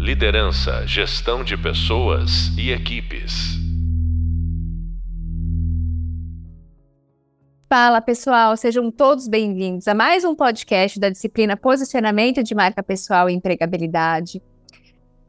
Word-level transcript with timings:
Liderança, 0.00 0.86
gestão 0.86 1.44
de 1.44 1.58
pessoas 1.58 2.56
e 2.56 2.70
equipes. 2.70 3.58
Fala 7.68 8.00
pessoal, 8.00 8.56
sejam 8.56 8.90
todos 8.90 9.28
bem-vindos 9.28 9.86
a 9.86 9.92
mais 9.92 10.24
um 10.24 10.34
podcast 10.34 10.98
da 10.98 11.10
disciplina 11.10 11.54
Posicionamento 11.54 12.42
de 12.42 12.54
Marca 12.54 12.82
Pessoal 12.82 13.28
e 13.28 13.34
Empregabilidade. 13.34 14.42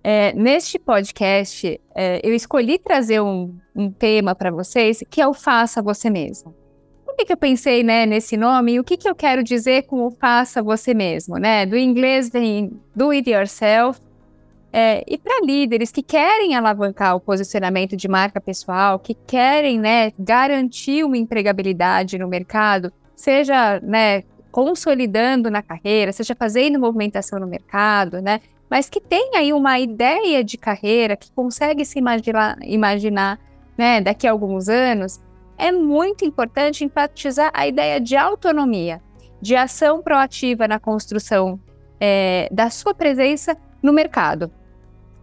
É, 0.01 0.31
neste 0.35 0.79
podcast, 0.79 1.77
é, 1.93 2.21
eu 2.23 2.33
escolhi 2.33 2.79
trazer 2.79 3.19
um, 3.19 3.53
um 3.75 3.91
tema 3.91 4.33
para 4.33 4.51
vocês 4.51 5.03
que 5.09 5.19
é 5.19 5.27
o 5.27 5.33
Faça 5.33 5.81
Você 5.81 6.09
Mesmo. 6.09 6.55
Por 7.05 7.17
que, 7.17 7.25
que 7.25 7.33
eu 7.33 7.37
pensei 7.37 7.83
né, 7.83 8.05
nesse 8.05 8.37
nome 8.37 8.75
e 8.75 8.79
o 8.79 8.85
que, 8.85 8.95
que 8.95 9.09
eu 9.09 9.15
quero 9.15 9.43
dizer 9.43 9.81
com 9.81 10.05
o 10.07 10.11
Faça 10.11 10.63
Você 10.63 10.93
Mesmo? 10.93 11.35
Né? 11.35 11.65
Do 11.65 11.77
inglês 11.77 12.29
vem 12.29 12.71
Do 12.95 13.09
It 13.09 13.29
Yourself, 13.29 13.99
é, 14.73 15.03
e 15.05 15.17
para 15.17 15.45
líderes 15.45 15.91
que 15.91 16.01
querem 16.01 16.55
alavancar 16.55 17.15
o 17.15 17.19
posicionamento 17.19 17.97
de 17.97 18.07
marca 18.07 18.39
pessoal, 18.39 18.97
que 18.99 19.13
querem 19.13 19.79
né, 19.79 20.13
garantir 20.17 21.03
uma 21.03 21.17
empregabilidade 21.17 22.17
no 22.17 22.27
mercado, 22.27 22.91
seja 23.13 23.81
né, 23.81 24.23
consolidando 24.49 25.51
na 25.51 25.61
carreira, 25.61 26.13
seja 26.13 26.33
fazendo 26.33 26.79
movimentação 26.79 27.39
no 27.39 27.47
mercado, 27.47 28.21
né, 28.21 28.39
mas 28.69 28.89
que 28.89 29.01
tem 29.01 29.31
aí 29.35 29.51
uma 29.51 29.77
ideia 29.77 30.41
de 30.41 30.57
carreira, 30.57 31.17
que 31.17 31.29
consegue 31.33 31.83
se 31.83 31.99
imaginar, 31.99 32.57
imaginar 32.63 33.39
né, 33.77 33.99
daqui 33.99 34.25
a 34.25 34.31
alguns 34.31 34.69
anos, 34.69 35.19
é 35.57 35.69
muito 35.71 36.23
importante 36.23 36.85
enfatizar 36.85 37.51
a 37.53 37.67
ideia 37.67 37.99
de 37.99 38.15
autonomia, 38.15 39.01
de 39.41 39.55
ação 39.55 40.01
proativa 40.01 40.65
na 40.65 40.79
construção 40.79 41.59
é, 41.99 42.47
da 42.51 42.69
sua 42.69 42.93
presença 42.93 43.57
no 43.83 43.91
mercado. 43.91 44.51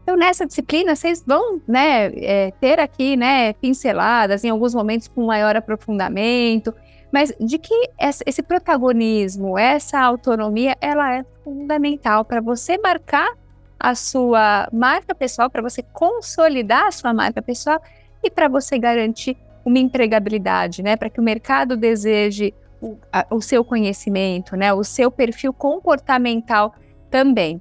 Então, 0.09 0.17
nessa 0.17 0.47
disciplina, 0.47 0.97
vocês 0.97 1.23
vão 1.23 1.61
né, 1.69 2.07
é, 2.17 2.51
ter 2.53 2.81
aqui 2.81 3.15
né, 3.15 3.53
pinceladas, 3.53 4.43
em 4.43 4.49
alguns 4.49 4.75
momentos 4.75 5.07
com 5.07 5.27
maior 5.27 5.55
aprofundamento, 5.55 6.75
mas 7.13 7.31
de 7.39 7.59
que 7.59 7.91
esse 8.25 8.43
protagonismo, 8.43 9.59
essa 9.59 10.01
autonomia, 10.01 10.75
ela 10.81 11.15
é 11.15 11.27
fundamental 11.45 12.25
para 12.25 12.41
você 12.41 12.79
marcar 12.79 13.37
a 13.79 13.95
sua 13.95 14.67
marca 14.73 15.15
pessoal, 15.15 15.51
para 15.51 15.61
você 15.61 15.83
consolidar 15.83 16.87
a 16.87 16.91
sua 16.91 17.13
marca 17.13 17.43
pessoal 17.43 17.79
e 18.25 18.31
para 18.31 18.49
você 18.49 18.79
garantir 18.79 19.37
uma 19.63 19.79
empregabilidade, 19.79 20.83
né? 20.83 20.97
Para 20.97 21.11
que 21.11 21.21
o 21.21 21.23
mercado 21.23 21.77
deseje 21.77 22.55
o, 22.81 22.97
a, 23.13 23.27
o 23.31 23.43
seu 23.43 23.63
conhecimento, 23.63 24.57
né? 24.57 24.73
O 24.73 24.83
seu 24.83 25.11
perfil 25.11 25.53
comportamental 25.53 26.75
também. 27.11 27.61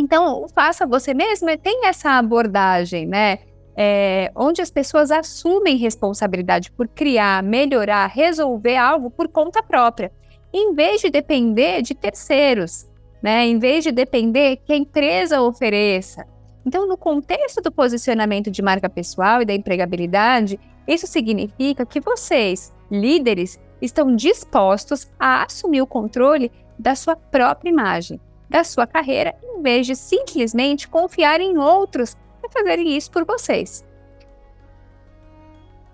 Então, 0.00 0.46
faça 0.54 0.86
você 0.86 1.12
mesmo 1.12 1.46
tem 1.58 1.86
essa 1.86 2.12
abordagem, 2.12 3.06
né? 3.06 3.40
É, 3.76 4.32
onde 4.34 4.62
as 4.62 4.70
pessoas 4.70 5.10
assumem 5.10 5.76
responsabilidade 5.76 6.72
por 6.72 6.88
criar, 6.88 7.42
melhorar, 7.42 8.06
resolver 8.06 8.76
algo 8.76 9.10
por 9.10 9.28
conta 9.28 9.62
própria, 9.62 10.10
em 10.52 10.74
vez 10.74 11.02
de 11.02 11.10
depender 11.10 11.82
de 11.82 11.94
terceiros, 11.94 12.88
né? 13.22 13.46
Em 13.46 13.58
vez 13.58 13.84
de 13.84 13.92
depender 13.92 14.56
que 14.64 14.72
a 14.72 14.76
empresa 14.76 15.42
ofereça. 15.42 16.26
Então, 16.64 16.88
no 16.88 16.96
contexto 16.96 17.60
do 17.60 17.70
posicionamento 17.70 18.50
de 18.50 18.62
marca 18.62 18.88
pessoal 18.88 19.42
e 19.42 19.44
da 19.44 19.54
empregabilidade, 19.54 20.58
isso 20.88 21.06
significa 21.06 21.84
que 21.84 22.00
vocês, 22.00 22.72
líderes, 22.90 23.60
estão 23.82 24.16
dispostos 24.16 25.10
a 25.18 25.44
assumir 25.44 25.82
o 25.82 25.86
controle 25.86 26.50
da 26.78 26.94
sua 26.94 27.16
própria 27.16 27.68
imagem 27.68 28.18
da 28.50 28.64
sua 28.64 28.86
carreira, 28.86 29.34
em 29.42 29.62
vez 29.62 29.86
de 29.86 29.94
simplesmente 29.94 30.88
confiar 30.88 31.40
em 31.40 31.56
outros 31.56 32.16
para 32.40 32.50
fazerem 32.50 32.96
isso 32.96 33.10
por 33.10 33.24
vocês. 33.24 33.86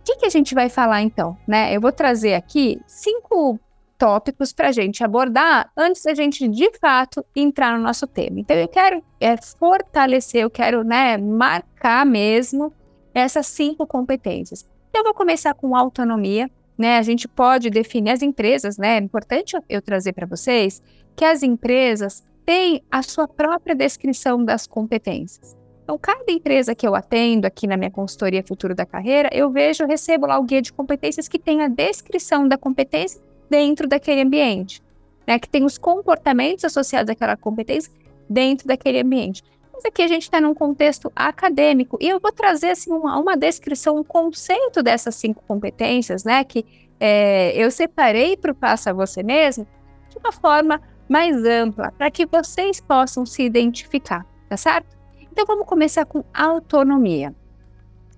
O 0.00 0.04
que, 0.04 0.16
que 0.16 0.26
a 0.26 0.30
gente 0.30 0.54
vai 0.54 0.70
falar 0.70 1.02
então? 1.02 1.36
Né? 1.46 1.76
Eu 1.76 1.80
vou 1.80 1.92
trazer 1.92 2.34
aqui 2.34 2.80
cinco 2.86 3.60
tópicos 3.98 4.52
para 4.52 4.68
a 4.68 4.72
gente 4.72 5.04
abordar 5.04 5.70
antes 5.76 6.02
da 6.02 6.14
gente 6.14 6.48
de 6.48 6.70
fato 6.78 7.24
entrar 7.34 7.76
no 7.76 7.84
nosso 7.84 8.06
tema. 8.06 8.40
Então 8.40 8.56
eu 8.56 8.68
quero 8.68 9.02
é, 9.20 9.36
fortalecer, 9.36 10.42
eu 10.42 10.50
quero 10.50 10.82
né, 10.82 11.18
marcar 11.18 12.06
mesmo 12.06 12.72
essas 13.12 13.46
cinco 13.46 13.86
competências. 13.86 14.66
Então, 14.88 15.00
eu 15.00 15.04
vou 15.04 15.14
começar 15.14 15.52
com 15.54 15.76
autonomia. 15.76 16.50
Né, 16.78 16.98
a 16.98 17.02
gente 17.02 17.26
pode 17.26 17.70
definir 17.70 18.10
as 18.10 18.20
empresas, 18.20 18.76
né? 18.76 18.96
É 18.96 18.98
importante 18.98 19.56
eu 19.66 19.80
trazer 19.80 20.12
para 20.12 20.26
vocês 20.26 20.82
que 21.16 21.24
as 21.24 21.42
empresas 21.42 22.22
tem 22.46 22.80
a 22.88 23.02
sua 23.02 23.26
própria 23.26 23.74
descrição 23.74 24.42
das 24.44 24.68
competências. 24.68 25.56
Então, 25.82 25.98
cada 25.98 26.30
empresa 26.32 26.74
que 26.74 26.86
eu 26.86 26.94
atendo 26.94 27.46
aqui 27.46 27.66
na 27.66 27.76
minha 27.76 27.90
consultoria 27.90 28.42
Futuro 28.42 28.74
da 28.74 28.86
Carreira, 28.86 29.28
eu 29.32 29.50
vejo, 29.50 29.84
recebo 29.84 30.26
lá 30.26 30.38
o 30.38 30.44
guia 30.44 30.62
de 30.62 30.72
competências 30.72 31.28
que 31.28 31.38
tem 31.38 31.60
a 31.62 31.68
descrição 31.68 32.48
da 32.48 32.56
competência 32.56 33.20
dentro 33.50 33.88
daquele 33.88 34.22
ambiente, 34.22 34.82
né? 35.26 35.38
Que 35.38 35.48
tem 35.48 35.64
os 35.64 35.76
comportamentos 35.76 36.64
associados 36.64 37.10
àquela 37.10 37.36
competência 37.36 37.92
dentro 38.28 38.66
daquele 38.66 39.00
ambiente. 39.00 39.42
Mas 39.72 39.84
aqui 39.84 40.02
a 40.02 40.08
gente 40.08 40.22
está 40.22 40.40
num 40.40 40.54
contexto 40.54 41.12
acadêmico 41.14 41.98
e 42.00 42.08
eu 42.08 42.18
vou 42.18 42.32
trazer 42.32 42.70
assim 42.70 42.92
uma, 42.92 43.18
uma 43.18 43.36
descrição, 43.36 43.96
um 43.96 44.04
conceito 44.04 44.82
dessas 44.82 45.14
cinco 45.14 45.42
competências, 45.46 46.24
né? 46.24 46.42
Que 46.42 46.64
é, 46.98 47.52
eu 47.56 47.70
separei 47.70 48.36
para 48.36 48.52
o 48.52 48.54
passo 48.54 48.88
a 48.88 48.92
você 48.92 49.22
mesmo 49.22 49.66
de 50.08 50.18
uma 50.18 50.32
forma 50.32 50.80
mais 51.08 51.44
ampla 51.44 51.92
para 51.96 52.10
que 52.10 52.26
vocês 52.26 52.80
possam 52.80 53.24
se 53.24 53.42
identificar, 53.42 54.24
tá 54.48 54.56
certo? 54.56 54.96
Então 55.30 55.44
vamos 55.46 55.66
começar 55.66 56.04
com 56.04 56.24
autonomia. 56.32 57.34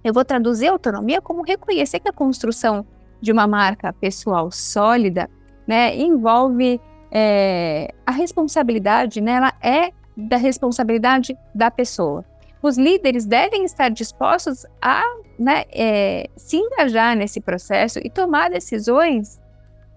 Eu 0.04 0.12
vou 0.12 0.24
traduzir 0.24 0.68
autonomia 0.68 1.20
como 1.20 1.42
reconhecer 1.42 2.00
que 2.00 2.08
a 2.08 2.12
construção 2.12 2.86
de 3.20 3.32
uma 3.32 3.46
marca 3.46 3.92
pessoal 3.92 4.50
sólida, 4.50 5.28
né, 5.66 5.96
envolve 5.96 6.80
é, 7.10 7.92
a 8.06 8.12
responsabilidade, 8.12 9.20
né, 9.20 9.32
ela 9.32 9.52
é 9.60 9.90
da 10.16 10.36
responsabilidade 10.36 11.36
da 11.54 11.70
pessoa. 11.70 12.24
Os 12.62 12.76
líderes 12.76 13.24
devem 13.24 13.64
estar 13.64 13.88
dispostos 13.88 14.64
a 14.80 15.02
né, 15.38 15.64
é, 15.70 16.28
se 16.36 16.56
engajar 16.56 17.16
nesse 17.16 17.40
processo 17.40 18.00
e 18.02 18.10
tomar 18.10 18.50
decisões 18.50 19.40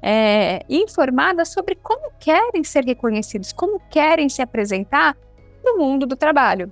é, 0.02 0.66
informadas 0.70 1.50
sobre 1.50 1.76
como 1.76 2.12
querem 2.20 2.64
ser 2.64 2.84
reconhecidos, 2.84 3.54
como 3.54 3.80
querem 3.90 4.28
se 4.30 4.42
apresentar 4.42 5.16
no 5.64 5.78
mundo 5.78 6.06
do 6.06 6.16
trabalho. 6.16 6.72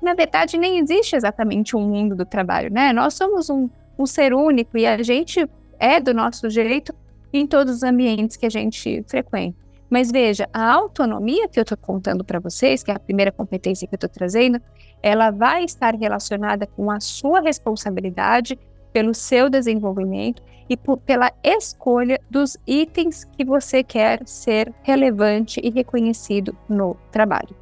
Na 0.00 0.14
verdade, 0.14 0.56
nem 0.56 0.78
existe 0.78 1.16
exatamente 1.16 1.76
um 1.76 1.80
mundo 1.80 2.14
do 2.14 2.24
trabalho, 2.24 2.72
né? 2.72 2.92
Nós 2.92 3.14
somos 3.14 3.50
um, 3.50 3.68
um 3.98 4.06
ser 4.06 4.34
único 4.34 4.76
e 4.76 4.86
a 4.86 5.02
gente 5.02 5.48
é 5.78 6.00
do 6.00 6.14
nosso 6.14 6.48
jeito 6.48 6.94
em 7.32 7.46
todos 7.46 7.76
os 7.76 7.82
ambientes 7.82 8.36
que 8.36 8.46
a 8.46 8.50
gente 8.50 9.04
frequenta. 9.06 9.64
Mas 9.90 10.10
veja, 10.10 10.48
a 10.52 10.72
autonomia 10.72 11.48
que 11.48 11.58
eu 11.58 11.62
estou 11.62 11.76
contando 11.76 12.24
para 12.24 12.40
vocês, 12.40 12.82
que 12.82 12.90
é 12.90 12.94
a 12.94 12.98
primeira 12.98 13.30
competência 13.30 13.86
que 13.86 13.94
eu 13.94 13.96
estou 13.96 14.10
trazendo, 14.10 14.60
ela 15.02 15.30
vai 15.30 15.64
estar 15.64 15.94
relacionada 15.94 16.66
com 16.66 16.90
a 16.90 17.00
sua 17.00 17.40
responsabilidade 17.40 18.58
pelo 18.92 19.12
seu 19.14 19.50
desenvolvimento 19.50 20.42
e 20.68 20.76
pela 20.76 21.32
escolha 21.42 22.20
dos 22.30 22.56
itens 22.66 23.24
que 23.24 23.44
você 23.44 23.82
quer 23.82 24.26
ser 24.26 24.72
relevante 24.82 25.60
e 25.62 25.70
reconhecido 25.70 26.56
no 26.68 26.96
trabalho. 27.10 27.54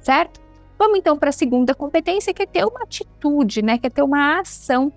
Certo? 0.00 0.40
Vamos 0.78 0.98
então 0.98 1.16
para 1.16 1.30
a 1.30 1.32
segunda 1.32 1.74
competência, 1.74 2.34
que 2.34 2.42
é 2.42 2.46
ter 2.46 2.64
uma 2.64 2.82
atitude, 2.82 3.62
né? 3.62 3.78
Que 3.78 3.86
é 3.86 3.90
ter 3.90 4.02
uma 4.02 4.40
ação 4.40 4.92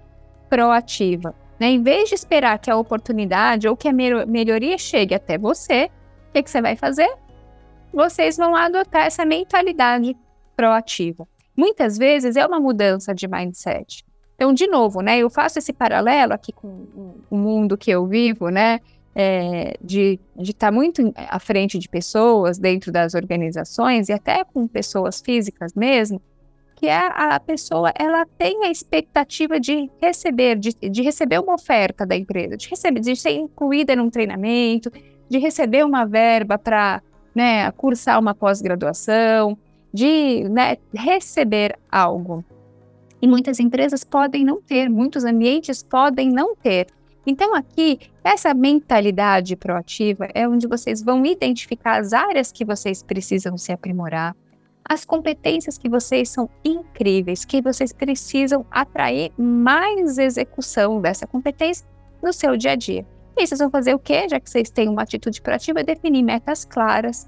proativa. 0.49 1.35
Né? 1.59 1.67
Em 1.67 1.81
vez 1.81 2.09
de 2.09 2.15
esperar 2.15 2.59
que 2.59 2.69
a 2.69 2.77
oportunidade 2.77 3.67
ou 3.67 3.75
que 3.75 3.87
a 3.87 3.93
melhoria 3.93 4.77
chegue 4.77 5.13
até 5.13 5.37
você, 5.37 5.89
o 6.29 6.33
que, 6.33 6.43
que 6.43 6.49
você 6.49 6.61
vai 6.61 6.75
fazer? 6.75 7.09
Vocês 7.93 8.37
vão 8.37 8.55
adotar 8.55 9.05
essa 9.05 9.25
mentalidade 9.25 10.15
proativa. 10.55 11.28
Muitas 11.55 11.97
vezes 11.97 12.35
é 12.35 12.45
uma 12.45 12.59
mudança 12.59 13.13
de 13.13 13.28
mindset. 13.28 14.05
Então, 14.37 14.53
de 14.53 14.67
novo, 14.67 15.01
né, 15.01 15.17
eu 15.17 15.31
faço 15.31 15.57
esse 15.57 15.73
paralelo 15.73 16.31
aqui 16.31 16.53
com 16.53 16.85
o 17.28 17.35
mundo 17.35 17.75
que 17.75 17.89
eu 17.89 18.05
vivo, 18.05 18.49
né, 18.49 18.79
é, 19.16 19.75
de 19.81 20.19
estar 20.37 20.67
tá 20.67 20.72
muito 20.72 21.11
à 21.16 21.39
frente 21.39 21.79
de 21.79 21.89
pessoas 21.89 22.59
dentro 22.59 22.91
das 22.91 23.16
organizações 23.16 24.09
e 24.09 24.13
até 24.13 24.43
com 24.43 24.67
pessoas 24.67 25.19
físicas 25.19 25.73
mesmo, 25.73 26.22
que 26.75 26.85
é 26.85 26.99
a 27.11 27.39
pessoa 27.39 27.91
ela 27.97 28.28
tem 28.37 28.63
a 28.63 28.69
expectativa 28.69 29.59
de 29.59 29.89
receber, 29.99 30.55
de, 30.55 30.72
de 30.73 31.01
receber 31.01 31.40
uma 31.40 31.55
oferta 31.55 32.05
da 32.05 32.16
empresa, 32.16 32.55
de 32.55 32.69
receber, 32.69 32.99
de 32.99 33.16
ser 33.16 33.31
incluída 33.31 33.95
num 33.95 34.11
treinamento, 34.11 34.91
de 35.28 35.40
receber 35.40 35.83
uma 35.83 36.05
verba 36.05 36.59
para 36.59 37.01
né, 37.33 37.72
cursar 37.72 38.19
uma 38.19 38.35
pós-graduação, 38.35 39.57
de 39.91 40.47
né, 40.47 40.78
receber 40.93 41.75
algo. 41.91 42.45
E 43.22 43.28
muitas 43.28 43.59
empresas 43.59 44.03
podem 44.03 44.46
não 44.46 44.61
ter, 44.61 44.90
muitos 44.90 45.23
ambientes 45.23 45.81
podem 45.81 46.29
não 46.29 46.55
ter. 46.55 46.87
Então, 47.25 47.53
aqui, 47.53 47.99
essa 48.23 48.53
mentalidade 48.53 49.55
proativa 49.55 50.29
é 50.34 50.47
onde 50.47 50.66
vocês 50.66 51.03
vão 51.03 51.25
identificar 51.25 51.99
as 51.99 52.14
áreas 52.14 52.52
que 52.52 52.64
vocês 52.64 53.03
precisam 53.03 53.58
se 53.58 53.72
aprimorar, 53.72 54.35
as 54.87 55.03
competências 55.03 55.78
que 55.78 55.90
vocês 55.90 56.29
são 56.29 56.49
incríveis, 56.64 57.43
que 57.43 57.61
vocês 57.61 57.91
precisam 57.91 58.66
atrair 58.72 59.34
mais 59.37 60.17
execução 60.17 61.02
dessa 61.02 61.28
competência 61.28 61.85
no 62.23 62.31
seu 62.31 62.55
dia 62.55 62.72
a 62.72 62.75
dia. 62.75 63.05
E 63.37 63.46
vocês 63.46 63.59
vão 63.59 63.69
fazer 63.69 63.93
o 63.93 63.99
quê? 63.99 64.28
Já 64.29 64.40
que 64.40 64.49
vocês 64.49 64.69
têm 64.69 64.87
uma 64.87 65.02
atitude 65.02 65.41
proativa, 65.41 65.84
definir 65.84 66.23
metas 66.23 66.64
claras 66.64 67.28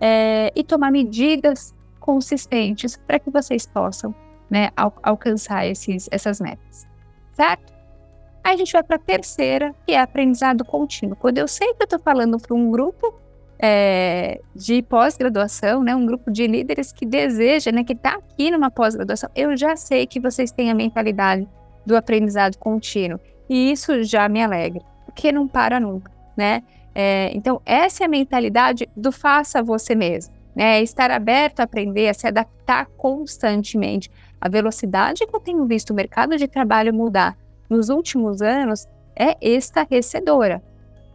é, 0.00 0.52
e 0.54 0.62
tomar 0.62 0.92
medidas 0.92 1.74
consistentes 1.98 2.96
para 3.06 3.18
que 3.18 3.30
vocês 3.30 3.66
possam 3.66 4.14
né, 4.52 4.68
al 4.76 4.92
alcançar 5.02 5.66
esses, 5.66 6.10
essas 6.12 6.38
metas, 6.38 6.86
certo? 7.32 7.72
Aí 8.44 8.52
a 8.52 8.56
gente 8.56 8.70
vai 8.70 8.82
para 8.82 8.96
a 8.96 8.98
terceira, 8.98 9.74
que 9.86 9.92
é 9.92 9.98
aprendizado 9.98 10.62
contínuo. 10.62 11.16
Quando 11.16 11.38
eu 11.38 11.48
sei 11.48 11.72
que 11.72 11.82
eu 11.82 11.84
estou 11.84 11.98
falando 11.98 12.38
para 12.38 12.54
um 12.54 12.70
grupo 12.70 13.18
é, 13.58 14.42
de 14.54 14.82
pós-graduação, 14.82 15.82
né, 15.82 15.96
um 15.96 16.04
grupo 16.04 16.30
de 16.30 16.46
líderes 16.46 16.92
que 16.92 17.06
deseja, 17.06 17.72
né, 17.72 17.82
que 17.82 17.94
está 17.94 18.16
aqui 18.16 18.50
numa 18.50 18.70
pós-graduação, 18.70 19.30
eu 19.34 19.56
já 19.56 19.74
sei 19.74 20.06
que 20.06 20.20
vocês 20.20 20.52
têm 20.52 20.70
a 20.70 20.74
mentalidade 20.74 21.48
do 21.86 21.96
aprendizado 21.96 22.58
contínuo. 22.58 23.18
E 23.48 23.72
isso 23.72 24.02
já 24.02 24.28
me 24.28 24.42
alegra, 24.42 24.82
porque 25.06 25.32
não 25.32 25.48
para 25.48 25.80
nunca, 25.80 26.12
né? 26.36 26.62
É, 26.94 27.30
então, 27.34 27.62
essa 27.64 28.04
é 28.04 28.06
a 28.06 28.08
mentalidade 28.08 28.86
do 28.94 29.10
faça 29.10 29.62
você 29.62 29.94
mesmo, 29.94 30.34
né? 30.54 30.82
Estar 30.82 31.10
aberto 31.10 31.60
a 31.60 31.62
aprender, 31.62 32.08
a 32.08 32.14
se 32.14 32.26
adaptar 32.26 32.86
constantemente. 32.98 34.10
A 34.42 34.48
velocidade 34.48 35.24
que 35.24 35.36
eu 35.36 35.38
tenho 35.38 35.64
visto 35.66 35.90
o 35.90 35.94
mercado 35.94 36.36
de 36.36 36.48
trabalho 36.48 36.92
mudar 36.92 37.38
nos 37.70 37.88
últimos 37.88 38.42
anos 38.42 38.88
é 39.14 39.36
estarrecedora. 39.40 40.60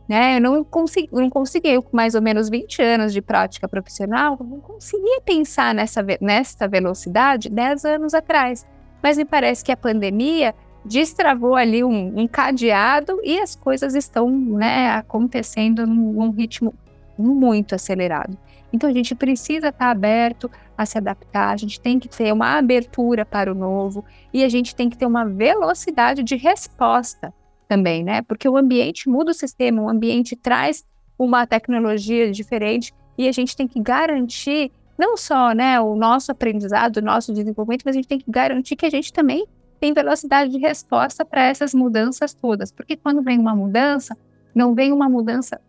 Né? 0.08 0.38
Eu 0.38 0.42
não 0.42 0.64
consegui, 0.64 1.10
não 1.12 1.30
consegui, 1.30 1.82
com 1.82 1.90
mais 1.92 2.16
ou 2.16 2.22
menos 2.22 2.48
20 2.48 2.82
anos 2.82 3.12
de 3.12 3.22
prática 3.22 3.68
profissional, 3.68 4.38
não 4.40 4.62
conseguia 4.62 5.20
pensar 5.20 5.76
nessa, 5.76 6.02
nessa 6.22 6.70
velocidade 6.70 7.50
10 7.50 7.84
anos 7.84 8.14
atrás. 8.14 8.66
Mas 9.04 9.18
me 9.18 9.26
parece 9.26 9.62
que 9.62 9.74
a 9.74 9.78
pandemia 9.78 10.56
destravou 10.86 11.58
ali 11.58 11.84
um, 11.84 12.22
um 12.22 12.30
cadeado 12.30 13.20
e 13.26 13.38
as 13.40 13.58
coisas 13.58 13.94
estão 13.94 14.32
né, 14.32 14.92
acontecendo 14.92 15.86
num, 15.86 16.14
num 16.14 16.32
ritmo 16.32 16.74
muito 17.18 17.76
acelerado. 17.76 18.38
Então 18.72 18.90
a 18.90 18.94
gente 18.94 19.16
precisa 19.16 19.70
estar 19.70 19.90
aberto 19.90 20.50
a 20.78 20.86
se 20.86 20.98
adaptar, 20.98 21.54
a 21.54 21.58
gente 21.58 21.80
tem 21.80 22.00
que 22.00 22.08
ter 22.08 22.32
uma 22.32 22.58
abertura 22.58 23.26
para 23.26 23.52
o 23.52 23.56
novo 23.56 24.06
e 24.34 24.44
a 24.44 24.50
gente 24.50 24.76
tem 24.76 24.90
que 24.90 24.98
ter 24.98 25.06
uma 25.06 25.26
velocidade 25.26 26.24
de 26.24 26.36
resposta 26.36 27.34
também, 27.68 28.04
né? 28.04 28.22
Porque 28.22 28.48
o 28.48 28.58
ambiente 28.58 29.10
muda 29.10 29.32
o 29.32 29.34
sistema, 29.34 29.82
o 29.82 29.90
ambiente 29.90 30.36
traz 30.36 30.86
uma 31.18 31.48
tecnologia 31.48 32.32
diferente 32.32 32.94
e 33.18 33.28
a 33.28 33.32
gente 33.32 33.56
tem 33.56 33.68
que 33.68 33.80
garantir 33.82 34.72
não 34.98 35.16
só 35.16 35.52
né, 35.54 35.80
o 35.80 35.96
nosso 35.96 36.32
aprendizado, 36.32 36.98
o 36.98 37.02
nosso 37.02 37.34
desenvolvimento, 37.34 37.84
mas 37.86 37.96
a 37.96 37.98
gente 37.98 38.08
tem 38.08 38.20
que 38.20 38.30
garantir 38.30 38.76
que 38.76 38.86
a 38.86 38.90
gente 38.90 39.14
também 39.14 39.46
tem 39.80 39.94
velocidade 39.94 40.52
de 40.52 40.58
resposta 40.58 41.24
para 41.24 41.44
essas 41.44 41.74
mudanças 41.74 42.34
todas. 42.34 42.72
Porque 42.72 42.96
quando 42.96 43.22
vem 43.22 43.38
uma 43.38 43.56
mudança, 43.56 44.18
não 44.58 44.74
vem 44.74 44.92
uma 44.92 45.08
mudança, 45.08 45.62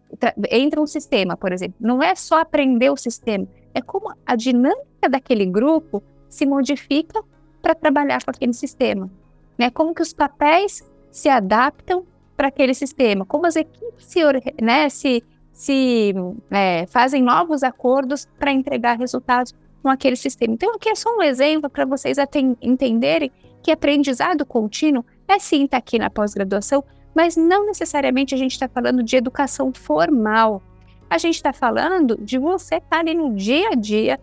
entra 0.50 0.80
um 0.80 0.86
sistema, 0.86 1.36
por 1.36 1.52
exemplo, 1.52 1.76
não 1.78 2.02
é 2.02 2.14
só 2.14 2.40
aprender 2.40 2.88
o 2.88 2.96
sistema, 2.96 3.46
é 3.74 3.82
como 3.82 4.10
a 4.24 4.34
dinâmica 4.34 5.08
daquele 5.10 5.44
grupo 5.44 6.02
se 6.28 6.46
modifica 6.46 7.22
para 7.60 7.74
trabalhar 7.74 8.24
com 8.24 8.30
aquele 8.30 8.54
sistema. 8.54 9.10
Né? 9.58 9.70
Como 9.70 9.94
que 9.94 10.00
os 10.00 10.14
papéis 10.14 10.82
se 11.10 11.28
adaptam 11.28 12.06
para 12.34 12.48
aquele 12.48 12.72
sistema, 12.72 13.26
como 13.26 13.46
as 13.46 13.56
equipes 13.56 14.06
se, 14.06 14.20
né, 14.62 14.88
se, 14.88 15.22
se 15.52 16.14
é, 16.50 16.86
fazem 16.86 17.22
novos 17.22 17.62
acordos 17.62 18.26
para 18.38 18.52
entregar 18.52 18.96
resultados 18.96 19.52
com 19.82 19.88
aquele 19.88 20.16
sistema. 20.16 20.54
Então, 20.54 20.74
aqui 20.74 20.88
é 20.88 20.94
só 20.94 21.14
um 21.14 21.22
exemplo 21.22 21.68
para 21.68 21.84
vocês 21.84 22.16
entenderem 22.62 23.30
que 23.62 23.70
aprendizado 23.70 24.46
contínuo 24.46 25.04
é 25.26 25.38
sim 25.38 25.64
estar 25.64 25.76
tá 25.76 25.78
aqui 25.78 25.98
na 25.98 26.08
pós-graduação, 26.08 26.82
mas 27.14 27.36
não 27.36 27.66
necessariamente 27.66 28.34
a 28.34 28.38
gente 28.38 28.52
está 28.52 28.68
falando 28.68 29.02
de 29.02 29.16
educação 29.16 29.72
formal. 29.72 30.62
A 31.10 31.18
gente 31.18 31.36
está 31.36 31.52
falando 31.52 32.16
de 32.20 32.38
você 32.38 32.76
estar 32.76 32.88
tá 32.88 32.98
ali 32.98 33.14
no 33.14 33.34
dia 33.34 33.70
a 33.70 33.74
dia, 33.74 34.20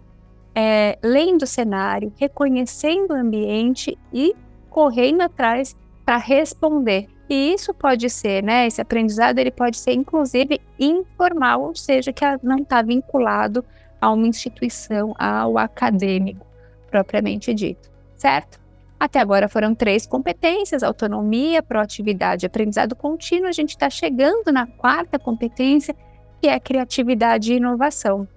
é, 0.54 0.98
lendo 1.04 1.44
o 1.44 1.48
cenário, 1.48 2.14
reconhecendo 2.18 3.12
o 3.12 3.16
ambiente 3.16 3.98
e 4.14 4.36
correndo 4.70 5.22
atrás 5.22 5.76
para 6.06 6.18
responder. 6.18 7.08
E 7.30 7.54
isso 7.54 7.74
pode 7.74 8.10
ser, 8.10 8.44
né? 8.44 8.68
Esse 8.68 8.80
aprendizado 8.80 9.40
ele 9.40 9.52
pode 9.52 9.78
ser 9.78 9.94
inclusive 9.94 10.62
informal, 10.80 11.64
ou 11.64 11.76
seja, 11.76 12.14
que 12.14 12.24
não 12.44 12.58
está 12.58 12.82
vinculado 12.82 13.66
a 14.00 14.12
uma 14.12 14.28
instituição, 14.28 15.16
ao 15.18 15.58
acadêmico 15.58 16.46
propriamente 16.92 17.54
dito, 17.54 17.92
certo? 18.16 18.60
Até 19.00 19.20
agora 19.20 19.48
foram 19.48 19.76
três 19.76 20.06
competências: 20.06 20.84
autonomia, 20.84 21.62
proatividade 21.62 22.46
e 22.46 22.48
aprendizado 22.48 22.96
contínuo. 22.96 23.48
A 23.48 23.52
gente 23.52 23.72
está 23.72 23.90
chegando 23.90 24.52
na 24.52 24.66
quarta 24.66 25.20
competência, 25.20 25.96
que 26.42 26.48
é 26.48 26.60
criatividade 26.60 27.54
e 27.54 27.58
inovação. 27.58 28.28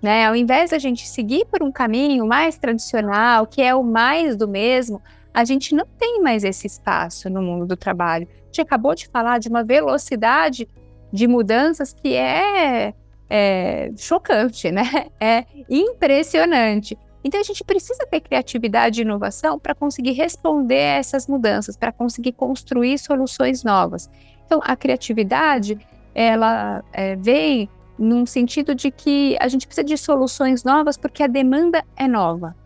Né? 0.00 0.26
Ao 0.26 0.36
invés 0.36 0.70
da 0.70 0.78
gente 0.78 1.06
seguir 1.08 1.44
por 1.46 1.62
um 1.62 1.72
caminho 1.72 2.26
mais 2.26 2.56
tradicional, 2.56 3.46
que 3.46 3.60
é 3.60 3.74
o 3.74 3.82
mais 3.82 4.36
do 4.36 4.46
mesmo, 4.46 5.02
a 5.34 5.44
gente 5.44 5.74
não 5.74 5.84
tem 5.98 6.22
mais 6.22 6.44
esse 6.44 6.66
espaço 6.66 7.28
no 7.28 7.42
mundo 7.42 7.66
do 7.66 7.76
trabalho. 7.76 8.28
A 8.30 8.46
gente 8.46 8.60
acabou 8.60 8.94
de 8.94 9.08
falar 9.08 9.38
de 9.38 9.48
uma 9.48 9.64
velocidade 9.64 10.68
de 11.12 11.26
mudanças 11.26 11.92
que 11.92 12.14
é, 12.14 12.94
é 13.28 13.90
chocante, 13.96 14.70
né? 14.70 14.82
É 15.20 15.44
impressionante. 15.68 16.96
Então 17.28 17.40
a 17.40 17.44
gente 17.44 17.62
precisa 17.62 18.06
ter 18.06 18.22
criatividade 18.22 19.02
e 19.02 19.04
inovação 19.04 19.58
para 19.58 19.74
conseguir 19.74 20.12
responder 20.12 20.76
a 20.80 20.94
essas 20.94 21.26
mudanças, 21.26 21.76
para 21.76 21.92
conseguir 21.92 22.32
construir 22.32 22.98
soluções 22.98 23.62
novas. 23.62 24.08
Então 24.46 24.62
a 24.64 24.74
criatividade 24.74 25.78
ela 26.14 26.82
é, 26.90 27.16
vem 27.16 27.68
num 27.98 28.24
sentido 28.24 28.74
de 28.74 28.90
que 28.90 29.36
a 29.40 29.46
gente 29.46 29.66
precisa 29.66 29.84
de 29.84 29.98
soluções 29.98 30.64
novas 30.64 30.96
porque 30.96 31.22
a 31.22 31.26
demanda 31.26 31.84
é 31.98 32.08
nova 32.08 32.56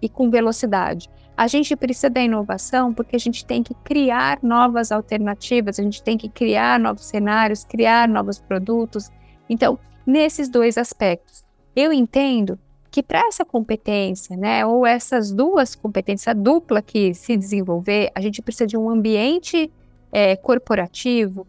e 0.00 0.08
com 0.08 0.30
velocidade. 0.30 1.10
A 1.36 1.46
gente 1.46 1.76
precisa 1.76 2.08
da 2.08 2.22
inovação 2.22 2.94
porque 2.94 3.16
a 3.16 3.20
gente 3.20 3.44
tem 3.44 3.62
que 3.62 3.74
criar 3.84 4.38
novas 4.42 4.90
alternativas, 4.90 5.78
a 5.78 5.82
gente 5.82 6.02
tem 6.02 6.16
que 6.16 6.30
criar 6.30 6.80
novos 6.80 7.04
cenários, 7.04 7.64
criar 7.64 8.08
novos 8.08 8.38
produtos. 8.38 9.10
Então, 9.46 9.78
nesses 10.06 10.48
dois 10.48 10.78
aspectos, 10.78 11.44
eu 11.76 11.92
entendo 11.92 12.58
que 12.96 13.02
para 13.02 13.26
essa 13.26 13.44
competência, 13.44 14.34
né, 14.38 14.64
ou 14.64 14.86
essas 14.86 15.30
duas 15.30 15.74
competências, 15.74 16.28
a 16.28 16.32
dupla 16.32 16.80
que 16.80 17.12
se 17.12 17.36
desenvolver, 17.36 18.10
a 18.14 18.22
gente 18.22 18.40
precisa 18.40 18.66
de 18.66 18.74
um 18.74 18.88
ambiente 18.88 19.70
é, 20.10 20.34
corporativo 20.34 21.46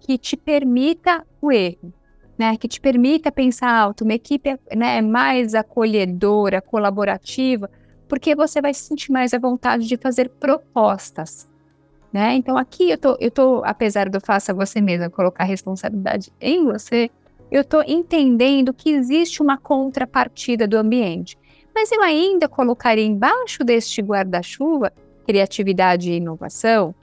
que 0.00 0.18
te 0.18 0.36
permita 0.36 1.24
o 1.40 1.52
erro, 1.52 1.94
né, 2.36 2.56
que 2.56 2.66
te 2.66 2.80
permita 2.80 3.30
pensar 3.30 3.72
alto, 3.72 4.02
uma 4.02 4.14
equipe 4.14 4.58
né, 4.74 5.00
mais 5.00 5.54
acolhedora, 5.54 6.60
colaborativa, 6.60 7.70
porque 8.08 8.34
você 8.34 8.60
vai 8.60 8.74
se 8.74 8.80
sentir 8.80 9.12
mais 9.12 9.32
à 9.32 9.38
vontade 9.38 9.86
de 9.86 9.96
fazer 9.96 10.28
propostas. 10.30 11.48
Né? 12.12 12.34
Então, 12.34 12.56
aqui 12.56 12.90
eu 12.90 12.98
tô, 12.98 13.16
eu 13.20 13.30
tô, 13.30 13.62
apesar 13.64 14.08
do 14.08 14.20
faça 14.20 14.52
você 14.52 14.80
mesma 14.80 15.08
colocar 15.08 15.44
a 15.44 15.46
responsabilidade 15.46 16.32
em 16.40 16.64
você, 16.64 17.08
eu 17.50 17.62
estou 17.62 17.82
entendendo 17.86 18.74
que 18.74 18.90
existe 18.90 19.42
uma 19.42 19.56
contrapartida 19.56 20.66
do 20.66 20.76
ambiente. 20.76 21.38
Mas 21.74 21.90
eu 21.92 22.02
ainda 22.02 22.48
colocaria 22.48 23.04
embaixo 23.04 23.64
deste 23.64 24.02
guarda-chuva, 24.02 24.92
criatividade 25.26 26.10
e 26.10 26.16
inovação, 26.16 26.94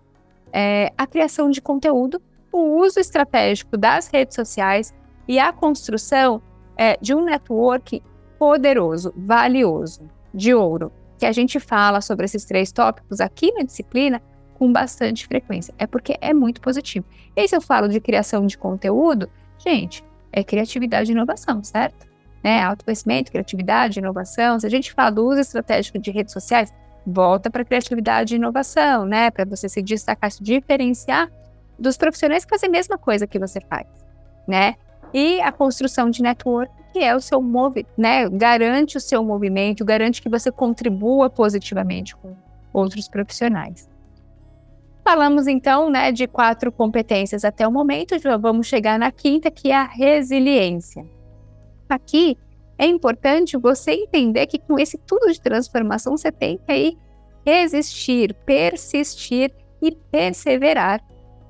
é, 0.51 0.91
a 0.97 1.05
criação 1.05 1.49
de 1.49 1.61
conteúdo, 1.61 2.21
o 2.51 2.79
uso 2.79 2.99
estratégico 2.99 3.77
das 3.77 4.07
redes 4.07 4.35
sociais 4.35 4.93
e 5.27 5.39
a 5.39 5.51
construção 5.51 6.41
é, 6.77 6.97
de 7.01 7.13
um 7.13 7.23
network 7.23 8.01
poderoso, 8.37 9.13
valioso 9.15 10.01
de 10.33 10.53
ouro, 10.53 10.91
que 11.17 11.25
a 11.25 11.31
gente 11.31 11.59
fala 11.59 12.01
sobre 12.01 12.25
esses 12.25 12.45
três 12.45 12.71
tópicos 12.71 13.19
aqui 13.19 13.51
na 13.53 13.63
disciplina 13.63 14.21
com 14.55 14.71
bastante 14.71 15.27
frequência. 15.27 15.73
É 15.77 15.85
porque 15.85 16.17
é 16.21 16.33
muito 16.33 16.61
positivo. 16.61 17.05
E 17.35 17.47
se 17.47 17.55
eu 17.55 17.61
falo 17.61 17.87
de 17.87 17.99
criação 17.99 18.45
de 18.45 18.57
conteúdo, 18.57 19.29
gente, 19.57 20.03
é 20.35 20.43
criatividade 20.43 21.09
e 21.09 21.13
inovação, 21.13 21.63
certo? 21.63 22.05
Né? 22.43 22.61
Autoconhecimento, 22.61 23.31
criatividade, 23.31 23.99
inovação. 23.99 24.59
Se 24.59 24.67
a 24.67 24.69
gente 24.69 24.93
fala 24.93 25.09
do 25.09 25.25
uso 25.25 25.39
estratégico 25.39 25.97
de 25.97 26.11
redes 26.11 26.33
sociais, 26.33 26.71
volta 27.07 27.49
para 27.49 27.63
criatividade 27.63 28.35
e 28.35 28.37
inovação, 28.37 29.05
né? 29.05 29.31
Para 29.31 29.45
você 29.45 29.69
se 29.69 29.81
destacar, 29.81 30.29
se 30.29 30.43
diferenciar 30.43 31.31
dos 31.79 31.97
profissionais 31.97 32.43
que 32.43 32.49
fazem 32.49 32.67
a 32.67 32.71
mesma 32.71 32.97
coisa 32.97 33.25
que 33.25 33.39
você 33.39 33.61
faz, 33.61 33.87
né? 34.47 34.75
E 35.13 35.39
a 35.41 35.51
construção 35.51 36.09
de 36.09 36.21
network 36.21 36.71
que 36.91 36.99
é 36.99 37.15
o 37.15 37.21
seu 37.21 37.41
movimento, 37.41 37.89
né? 37.97 38.29
Garante 38.29 38.97
o 38.97 39.01
seu 39.01 39.23
movimento, 39.23 39.83
garante 39.83 40.21
que 40.21 40.29
você 40.29 40.51
contribua 40.51 41.29
positivamente 41.29 42.15
com 42.15 42.35
outros 42.73 43.07
profissionais. 43.07 43.89
Falamos 45.07 45.45
então, 45.45 45.91
né, 45.91 46.11
de 46.11 46.25
quatro 46.25 46.71
competências 46.71 47.45
até 47.45 47.67
o 47.67 47.71
momento, 47.71 48.15
vamos 48.41 48.65
chegar 48.65 48.97
na 48.97 49.11
quinta, 49.11 49.51
que 49.51 49.69
é 49.69 49.75
a 49.75 49.83
resiliência. 49.83 51.05
Aqui 51.87 52.35
é 52.75 52.87
importante 52.87 53.55
você 53.55 53.91
entender 53.91 54.47
que 54.47 54.57
com 54.57 54.79
esse 54.79 54.97
tudo 54.97 55.31
de 55.31 55.39
transformação 55.39 56.17
você 56.17 56.31
tem 56.31 56.57
que 56.57 56.71
aí 56.71 56.97
resistir, 57.45 58.33
persistir 58.47 59.53
e 59.79 59.91
perseverar 59.91 60.99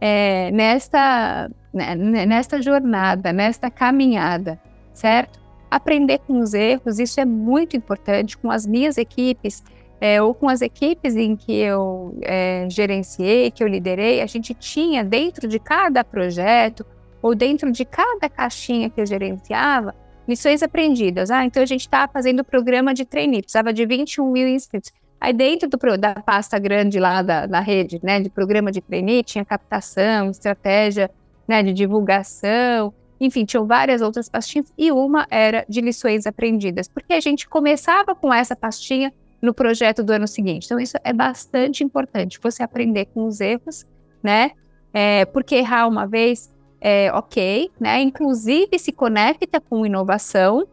é, 0.01 0.51
nesta, 0.51 1.49
né, 1.73 1.95
nesta 1.95 2.61
jornada, 2.61 3.31
nesta 3.31 3.71
caminhada, 3.71 4.59
certo? 4.93 5.39
Aprender 5.71 6.19
com 6.19 6.39
os 6.39 6.53
erros, 6.53 6.99
isso 6.99 7.21
é 7.21 7.25
muito 7.25 7.77
importante. 7.77 8.37
Com 8.37 8.51
as 8.51 8.67
minhas 8.67 8.97
equipes, 8.97 9.63
é, 9.99 10.21
ou 10.21 10.33
com 10.33 10.49
as 10.49 10.61
equipes 10.61 11.15
em 11.15 11.35
que 11.35 11.53
eu 11.53 12.17
é, 12.21 12.67
gerenciei, 12.69 13.51
que 13.51 13.63
eu 13.63 13.67
liderei, 13.67 14.21
a 14.21 14.25
gente 14.25 14.53
tinha 14.53 15.03
dentro 15.03 15.47
de 15.47 15.59
cada 15.59 16.03
projeto, 16.03 16.85
ou 17.21 17.33
dentro 17.33 17.71
de 17.71 17.83
cada 17.85 18.29
caixinha 18.29 18.89
que 18.89 19.01
eu 19.01 19.05
gerenciava, 19.05 19.95
lições 20.27 20.61
aprendidas. 20.61 21.31
Ah, 21.31 21.45
então 21.45 21.63
a 21.63 21.65
gente 21.65 21.81
está 21.81 22.07
fazendo 22.07 22.41
o 22.41 22.43
programa 22.43 22.93
de 22.93 23.05
trainee, 23.05 23.41
precisava 23.41 23.73
de 23.73 23.85
21 23.85 24.31
mil 24.31 24.47
inscritos. 24.47 24.91
Aí 25.19 25.33
dentro 25.33 25.67
do, 25.67 25.77
da 25.97 26.13
pasta 26.15 26.59
grande 26.59 26.99
lá 26.99 27.21
da, 27.21 27.45
da 27.45 27.59
rede, 27.59 27.99
né, 28.03 28.19
de 28.19 28.29
programa 28.29 28.71
de 28.71 28.81
trainee, 28.81 29.23
tinha 29.23 29.43
captação, 29.43 30.29
estratégia 30.29 31.09
né, 31.47 31.63
de 31.63 31.73
divulgação, 31.73 32.93
enfim, 33.19 33.45
tinham 33.45 33.65
várias 33.65 34.01
outras 34.01 34.27
pastinhas 34.27 34.71
e 34.77 34.91
uma 34.91 35.25
era 35.29 35.65
de 35.69 35.81
lições 35.81 36.27
aprendidas, 36.27 36.87
porque 36.87 37.13
a 37.13 37.19
gente 37.19 37.47
começava 37.47 38.13
com 38.13 38.33
essa 38.33 38.55
pastinha 38.55 39.13
no 39.45 39.53
projeto 39.53 40.03
do 40.03 40.11
ano 40.11 40.27
seguinte. 40.27 40.65
Então, 40.65 40.79
isso 40.79 40.97
é 41.03 41.13
bastante 41.13 41.83
importante, 41.83 42.39
você 42.41 42.63
aprender 42.63 43.05
com 43.05 43.25
os 43.25 43.39
erros, 43.39 43.85
né? 44.21 44.51
É, 44.93 45.25
porque 45.25 45.55
errar 45.55 45.87
uma 45.87 46.07
vez 46.07 46.51
é 46.81 47.11
ok, 47.13 47.71
né? 47.79 48.01
Inclusive 48.01 48.77
se 48.79 48.91
conecta 48.91 49.61
com 49.61 49.85
inovação, 49.85 50.67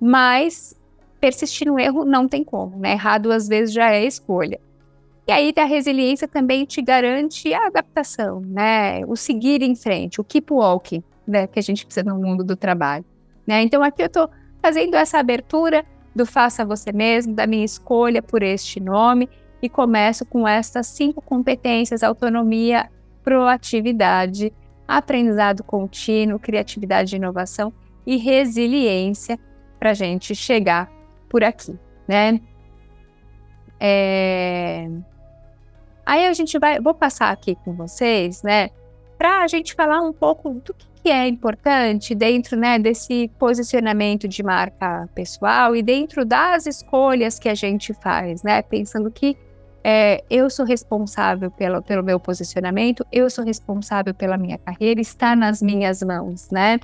mas 0.00 0.74
persistir 1.20 1.66
no 1.66 1.78
erro 1.78 2.04
não 2.04 2.28
tem 2.28 2.44
como, 2.44 2.78
né? 2.78 2.92
Errar 2.92 3.18
duas 3.18 3.48
vezes 3.48 3.74
já 3.74 3.92
é 3.92 4.04
escolha. 4.04 4.60
E 5.26 5.32
aí 5.32 5.52
a 5.56 5.64
resiliência 5.64 6.28
também 6.28 6.64
te 6.64 6.80
garante 6.80 7.52
a 7.52 7.66
adaptação, 7.66 8.40
né? 8.40 9.04
O 9.06 9.16
seguir 9.16 9.60
em 9.62 9.74
frente, 9.74 10.20
o 10.20 10.24
keep 10.24 10.52
walking, 10.52 11.02
né? 11.26 11.46
Que 11.46 11.58
a 11.58 11.62
gente 11.62 11.84
precisa 11.84 12.08
no 12.08 12.20
mundo 12.20 12.44
do 12.44 12.56
trabalho, 12.56 13.04
né? 13.46 13.62
Então 13.62 13.82
aqui 13.82 14.02
eu 14.02 14.06
estou 14.06 14.30
fazendo 14.62 14.94
essa 14.94 15.18
abertura 15.18 15.84
do 16.16 16.24
faça 16.24 16.64
você 16.64 16.90
mesmo, 16.92 17.34
da 17.34 17.46
minha 17.46 17.64
escolha 17.64 18.22
por 18.22 18.42
este 18.42 18.80
nome 18.80 19.28
e 19.60 19.68
começo 19.68 20.24
com 20.24 20.48
estas 20.48 20.86
cinco 20.86 21.20
competências: 21.20 22.02
autonomia, 22.02 22.90
proatividade, 23.22 24.52
aprendizado 24.88 25.62
contínuo, 25.62 26.38
criatividade 26.38 27.14
e 27.14 27.18
inovação 27.18 27.72
e 28.06 28.16
resiliência 28.16 29.38
para 29.78 29.90
a 29.90 29.94
gente 29.94 30.34
chegar 30.34 30.90
por 31.28 31.44
aqui, 31.44 31.78
né? 32.08 32.40
É... 33.78 34.88
Aí 36.06 36.26
a 36.26 36.32
gente 36.32 36.58
vai, 36.58 36.80
vou 36.80 36.94
passar 36.94 37.30
aqui 37.30 37.56
com 37.56 37.74
vocês, 37.74 38.42
né, 38.42 38.70
para 39.18 39.42
a 39.42 39.48
gente 39.48 39.74
falar 39.74 40.00
um 40.00 40.12
pouco 40.12 40.50
do 40.54 40.72
que, 40.72 40.86
que 41.06 41.10
é 41.12 41.28
importante 41.28 42.16
dentro, 42.16 42.56
né, 42.56 42.80
desse 42.80 43.30
posicionamento 43.38 44.26
de 44.26 44.42
marca 44.42 45.08
pessoal 45.14 45.76
e 45.76 45.80
dentro 45.80 46.24
das 46.24 46.66
escolhas 46.66 47.38
que 47.38 47.48
a 47.48 47.54
gente 47.54 47.94
faz, 47.94 48.42
né, 48.42 48.60
pensando 48.60 49.08
que 49.08 49.36
é, 49.84 50.24
eu 50.28 50.50
sou 50.50 50.66
responsável 50.66 51.48
pelo, 51.48 51.80
pelo 51.80 52.02
meu 52.02 52.18
posicionamento, 52.18 53.06
eu 53.12 53.30
sou 53.30 53.44
responsável 53.44 54.12
pela 54.12 54.36
minha 54.36 54.58
carreira, 54.58 55.00
está 55.00 55.36
nas 55.36 55.62
minhas 55.62 56.02
mãos, 56.02 56.50
né? 56.50 56.80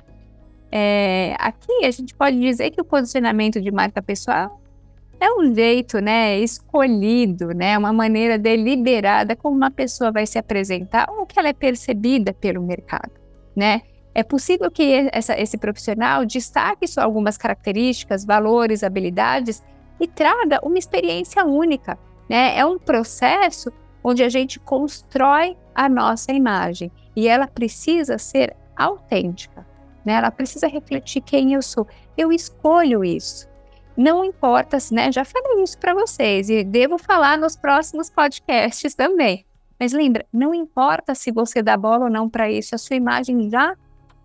É, 0.71 1.35
aqui 1.37 1.83
a 1.83 1.91
gente 1.91 2.15
pode 2.15 2.39
dizer 2.39 2.71
que 2.71 2.79
o 2.79 2.85
posicionamento 2.85 3.59
de 3.59 3.71
marca 3.71 4.01
pessoal 4.01 4.57
é 5.19 5.29
um 5.33 5.53
jeito, 5.53 5.99
né, 5.99 6.39
escolhido, 6.39 7.47
né, 7.49 7.77
uma 7.77 7.91
maneira 7.91 8.37
deliberada 8.37 9.35
como 9.35 9.57
uma 9.57 9.69
pessoa 9.69 10.13
vai 10.13 10.25
se 10.25 10.39
apresentar 10.39 11.09
ou 11.09 11.25
que 11.25 11.37
ela 11.37 11.49
é 11.49 11.53
percebida 11.53 12.33
pelo 12.33 12.63
mercado, 12.63 13.11
né? 13.53 13.81
É 14.15 14.23
possível 14.23 14.69
que 14.69 15.09
essa, 15.11 15.39
esse 15.39 15.57
profissional 15.57 16.25
destaque 16.25 16.87
só 16.87 17.01
algumas 17.01 17.37
características, 17.37 18.25
valores, 18.25 18.83
habilidades 18.83 19.63
e 19.99 20.07
traga 20.07 20.59
uma 20.63 20.77
experiência 20.77 21.43
única, 21.45 21.97
né? 22.29 22.57
É 22.57 22.65
um 22.65 22.77
processo 22.77 23.71
onde 24.03 24.23
a 24.23 24.29
gente 24.29 24.59
constrói 24.59 25.57
a 25.73 25.89
nossa 25.89 26.31
imagem 26.31 26.91
e 27.15 27.27
ela 27.27 27.47
precisa 27.47 28.17
ser 28.17 28.55
autêntica 28.75 29.65
né? 30.05 30.13
Ela 30.13 30.31
precisa 30.31 30.67
refletir 30.67 31.21
quem 31.21 31.53
eu 31.53 31.61
sou. 31.61 31.87
Eu 32.17 32.31
escolho 32.31 33.03
isso. 33.03 33.47
Não 33.95 34.25
importa, 34.25 34.77
né? 34.91 35.11
Já 35.11 35.23
falei 35.23 35.63
isso 35.63 35.77
para 35.77 35.93
vocês 35.93 36.49
e 36.49 36.63
devo 36.63 36.97
falar 36.97 37.37
nos 37.37 37.55
próximos 37.55 38.09
podcasts 38.09 38.95
também. 38.95 39.45
Mas 39.79 39.93
lembra, 39.93 40.25
não 40.31 40.53
importa 40.53 41.13
se 41.13 41.31
você 41.31 41.61
dá 41.61 41.77
bola 41.77 42.05
ou 42.05 42.11
não 42.11 42.29
para 42.29 42.49
isso, 42.49 42.73
a 42.73 42.77
sua 42.77 42.95
imagem 42.95 43.49
já, 43.49 43.75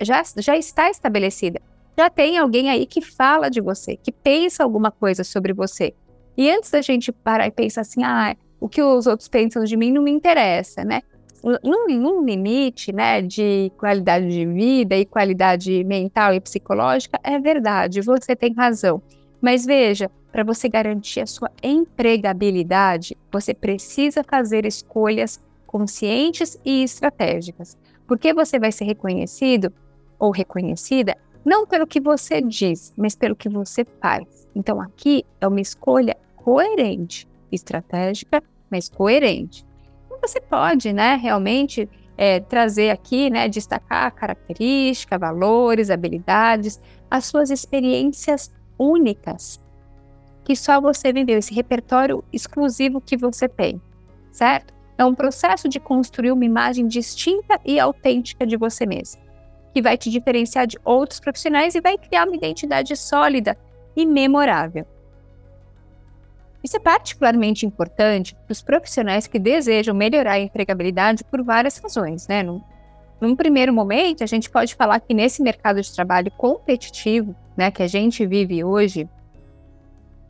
já, 0.01 0.23
já 0.37 0.57
está 0.57 0.91
estabelecida. 0.91 1.61
Já 1.97 2.09
tem 2.09 2.39
alguém 2.39 2.71
aí 2.71 2.87
que 2.87 3.01
fala 3.01 3.49
de 3.49 3.61
você, 3.61 3.97
que 3.97 4.13
pensa 4.13 4.63
alguma 4.63 4.91
coisa 4.91 5.25
sobre 5.25 5.53
você. 5.53 5.95
E 6.37 6.51
antes 6.51 6.71
da 6.71 6.81
gente 6.81 7.11
parar 7.11 7.49
e 7.49 7.51
pensar 7.51 7.81
assim, 7.81 8.05
ah, 8.05 8.37
o 8.61 8.69
que 8.69 8.81
os 8.83 9.07
outros 9.07 9.29
pensam 9.29 9.65
de 9.65 9.77
mim 9.77 9.91
não 9.91 10.03
me 10.03 10.11
interessa, 10.11 10.85
né? 10.85 11.03
num, 11.43 11.87
num 11.89 12.25
limite 12.25 12.93
né, 12.93 13.23
de 13.23 13.71
qualidade 13.77 14.29
de 14.29 14.47
vida 14.47 14.97
e 14.97 15.05
qualidade 15.05 15.85
mental 15.85 16.35
e 16.35 16.41
psicológica, 16.41 17.19
é 17.23 17.39
verdade, 17.39 18.01
você 18.01 18.35
tem 18.35 18.53
razão. 18.53 19.03
Mas 19.41 19.65
veja, 19.65 20.11
para 20.33 20.43
você 20.43 20.69
garantir 20.69 21.21
a 21.21 21.27
sua 21.27 21.51
empregabilidade, 21.63 23.17
você 23.31 23.55
precisa 23.55 24.25
fazer 24.25 24.67
escolhas 24.67 25.41
conscientes 25.67 26.59
e 26.65 26.83
estratégicas, 26.83 27.77
porque 28.07 28.33
você 28.35 28.59
vai 28.59 28.73
ser 28.73 28.85
reconhecido 28.85 29.73
ou 30.19 30.31
reconhecida 30.31 31.17
não 31.45 31.67
pelo 31.67 31.87
que 31.87 32.01
você 32.01 32.43
diz, 32.43 32.93
mas 32.97 33.15
pelo 33.15 33.37
que 33.37 33.49
você 33.49 33.85
faz. 34.01 34.49
Então 34.55 34.81
aqui 34.81 35.25
é 35.41 35.47
uma 35.47 35.61
escolha 35.61 36.17
coerente, 36.37 37.29
estratégica, 37.51 38.43
mas 38.71 38.89
coerente 38.89 39.69
você 40.21 40.41
pode, 40.41 40.93
né, 40.93 41.17
realmente 41.17 41.89
é, 42.17 42.41
trazer 42.41 42.91
aqui, 42.91 43.31
né, 43.31 43.49
destacar 43.49 44.13
características, 44.13 45.19
valores, 45.19 45.91
habilidades, 45.91 46.81
as 47.11 47.27
suas 47.27 47.51
experiências 47.51 48.53
únicas 48.79 49.61
que 50.45 50.57
só 50.57 50.81
você 50.81 51.13
viveu, 51.13 51.39
esse 51.39 51.53
repertório 51.53 52.25
exclusivo 52.33 53.03
que 53.03 53.19
você 53.19 53.47
tem, 53.47 53.81
certo? 54.33 54.73
É 54.97 55.05
um 55.05 55.15
processo 55.15 55.69
de 55.69 55.79
construir 55.79 56.33
uma 56.33 56.45
imagem 56.45 56.87
distinta 56.87 57.61
e 57.67 57.79
autêntica 57.79 58.47
de 58.47 58.57
você 58.57 58.87
mesmo, 58.87 59.21
que 59.73 59.83
vai 59.83 59.97
te 59.97 60.11
diferenciar 60.11 60.67
de 60.67 60.79
outros 60.85 61.21
profissionais 61.21 61.75
e 61.75 61.81
vai 61.81 61.97
criar 61.97 62.27
uma 62.27 62.37
identidade 62.37 62.97
sólida 62.97 63.57
e 63.97 64.07
memorável. 64.07 64.87
Isso 66.63 66.77
é 66.77 66.81
particularmente 66.81 67.65
importante 67.65 68.35
para 68.35 68.53
os 68.53 68.63
profissionais 68.63 69.27
que 69.27 69.39
desejam 69.39 69.95
melhorar 69.95 70.33
a 70.33 70.41
empregabilidade 70.41 71.23
por 71.25 71.43
várias 71.43 71.79
razões, 71.79 72.27
né? 72.27 72.43
Num, 72.43 72.61
num, 73.21 73.37
primeiro 73.37 73.73
momento, 73.73 74.25
a 74.25 74.27
gente 74.27 74.51
pode 74.51 74.75
falar 74.75 75.01
que 75.01 75.15
nesse 75.15 75.43
mercado 75.43 75.81
de 75.81 75.95
trabalho 75.95 76.31
competitivo, 76.33 77.35
né, 77.57 77.71
que 77.71 77.83
a 77.83 77.87
gente 77.87 78.27
vive 78.27 78.63
hoje, 78.65 79.09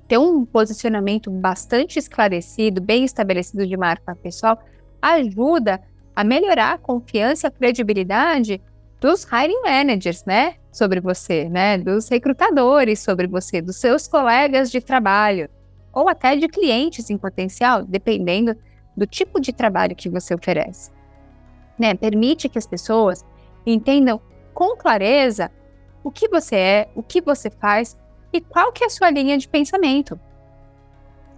ter 0.06 0.18
um 0.18 0.44
posicionamento 0.44 1.30
bastante 1.30 1.98
esclarecido, 1.98 2.80
bem 2.80 3.04
estabelecido 3.04 3.66
de 3.66 3.76
marca 3.76 4.14
pessoal, 4.16 4.58
ajuda 5.00 5.80
a 6.16 6.24
melhorar 6.24 6.74
a 6.74 6.78
confiança 6.78 7.46
e 7.46 7.48
a 7.48 7.50
credibilidade 7.50 8.60
dos 9.00 9.24
hiring 9.24 9.62
managers, 9.62 10.24
né, 10.24 10.56
sobre 10.72 11.00
você, 11.00 11.48
né, 11.48 11.78
dos 11.78 12.08
recrutadores 12.08 13.00
sobre 13.00 13.26
você, 13.26 13.60
dos 13.60 13.76
seus 13.76 14.08
colegas 14.08 14.70
de 14.70 14.80
trabalho 14.80 15.48
ou 15.92 16.08
até 16.08 16.36
de 16.36 16.48
clientes 16.48 17.10
em 17.10 17.16
potencial, 17.16 17.82
dependendo 17.82 18.56
do 18.96 19.06
tipo 19.06 19.40
de 19.40 19.52
trabalho 19.52 19.96
que 19.96 20.08
você 20.08 20.34
oferece. 20.34 20.90
Né? 21.78 21.94
Permite 21.94 22.48
que 22.48 22.58
as 22.58 22.66
pessoas 22.66 23.24
entendam 23.64 24.20
com 24.52 24.76
clareza 24.76 25.50
o 26.02 26.10
que 26.10 26.28
você 26.28 26.56
é, 26.56 26.88
o 26.94 27.02
que 27.02 27.20
você 27.20 27.50
faz 27.50 27.96
e 28.32 28.40
qual 28.40 28.72
que 28.72 28.82
é 28.82 28.86
a 28.86 28.90
sua 28.90 29.10
linha 29.10 29.38
de 29.38 29.48
pensamento. 29.48 30.18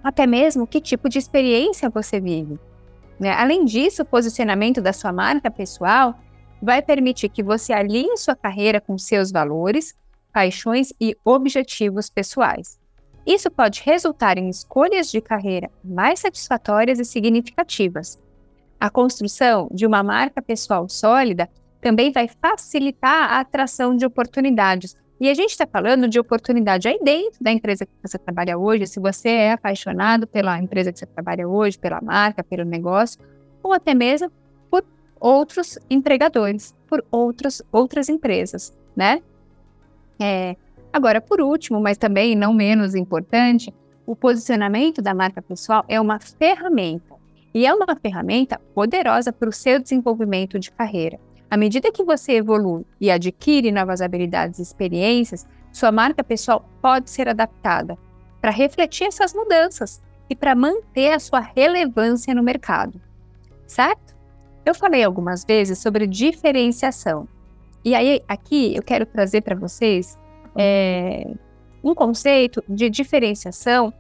Até 0.03 0.27
mesmo 0.27 0.67
que 0.67 0.81
tipo 0.81 1.09
de 1.09 1.19
experiência 1.19 1.91
você 1.91 2.19
vive. 2.19 2.59
Né? 3.19 3.33
Além 3.33 3.67
disso, 3.67 4.03
o 4.03 4.07
posicionamento 4.07 4.81
da 4.81 4.93
sua 4.93 5.13
marca 5.13 5.51
pessoal 5.51 6.19
vai 6.63 6.83
permitir 6.83 7.29
que 7.29 7.43
você 7.43 7.73
alinhe 7.73 8.17
sua 8.17 8.37
carreira 8.37 8.81
com 8.81 8.99
seus 8.99 9.31
valores, 9.31 9.95
paixões 10.33 10.93
e 11.01 11.17
objetivos 11.25 12.11
pessoais. 12.11 12.79
Isso 13.27 13.51
pode 13.51 13.83
resultar 13.85 14.39
em 14.39 14.49
escolhas 14.49 15.11
de 15.11 15.21
carreira 15.21 15.71
mais 15.85 16.21
satisfatórias 16.21 16.99
e 16.99 17.05
significativas. 17.05 18.19
A 18.79 18.89
construção 18.89 19.69
de 19.73 19.87
uma 19.87 20.03
marca 20.03 20.41
pessoal 20.41 20.89
sólida 20.89 21.49
também 21.81 22.13
vai 22.13 22.29
facilitar 22.29 23.33
a 23.33 23.41
atração 23.41 23.97
de 23.97 24.07
oportunidades, 24.07 24.97
E 25.21 25.29
a 25.29 25.35
gente 25.35 25.51
está 25.51 25.67
falando 25.67 26.09
de 26.09 26.19
oportunidade 26.19 26.89
aí 26.89 26.99
dentro 27.03 27.45
da 27.45 27.53
empresa 27.53 27.85
que 27.85 27.93
você 28.03 28.17
trabalha 28.17 28.57
hoje, 28.57 28.87
se 28.87 28.99
você 28.99 29.29
é 29.29 29.53
apaixonado 29.53 30.27
pela 30.27 30.59
empresa 30.59 30.91
que 30.91 30.99
você 30.99 31.05
trabalha 31.05 31.47
hoje, 31.47 31.79
pela 31.79 32.01
marca, 32.01 32.43
pelo 32.43 32.65
negócio, 32.65 33.21
ou 33.63 33.75
até 33.75 33.93
mesmo 33.93 34.33
outros 35.21 35.79
empregadores, 35.91 36.75
por 36.89 37.05
outros, 37.11 37.63
outras 37.71 38.09
empresas, 38.09 38.77
né? 38.97 39.23
É, 40.19 40.57
agora, 40.93 41.21
por 41.21 41.41
último, 41.41 41.81
mas 41.81 41.99
também 41.99 42.35
não 42.35 42.53
menos 42.53 42.95
importante, 42.95 43.73
o 44.07 44.17
posicionamento 44.17 45.01
da 45.01 45.15
marca 45.15 45.41
pessoal 45.41 45.85
é 45.87 46.01
uma 46.01 46.19
ferramenta. 46.19 47.15
E 47.53 47.67
é 47.67 47.75
uma 47.75 47.97
ferramenta 48.01 48.61
poderosa 48.75 49.33
para 49.33 49.49
o 49.49 49.53
seu 49.53 49.81
desenvolvimento 49.81 50.59
de 50.59 50.71
carreira. 50.71 51.19
À 51.51 51.57
medida 51.57 51.91
que 51.91 52.05
você 52.05 52.35
evolui 52.35 52.85
e 53.01 53.11
adquire 53.11 53.73
novas 53.73 54.01
habilidades 54.01 54.61
e 54.61 54.63
experiências, 54.63 55.47
sua 55.73 55.91
marca 55.91 56.23
pessoal 56.23 56.69
pode 56.81 57.11
ser 57.11 57.29
adaptada 57.29 57.99
para 58.41 58.51
refletir 58.51 59.09
essas 59.09 59.35
mudanças 59.35 60.01
e 60.29 60.37
para 60.37 60.55
manter 60.55 61.13
a 61.13 61.19
sua 61.19 61.41
relevância 61.41 62.35
no 62.35 62.43
mercado. 62.43 63.01
Certo? 63.67 64.15
Eu 64.65 64.75
falei 64.75 65.03
algumas 65.03 65.45
vezes 65.45 65.79
sobre 65.79 66.07
diferenciação. 66.07 67.27
E 67.85 67.95
aí, 67.95 68.23
aqui 68.29 68.77
eu 68.77 68.83
quero 68.83 69.07
trazer 69.07 69.41
para 69.41 69.57
vocês 69.57 70.19
é, 70.57 71.31
um 71.83 71.95
conceito 71.95 72.63
de 72.69 72.91
diferenciação 72.91 73.93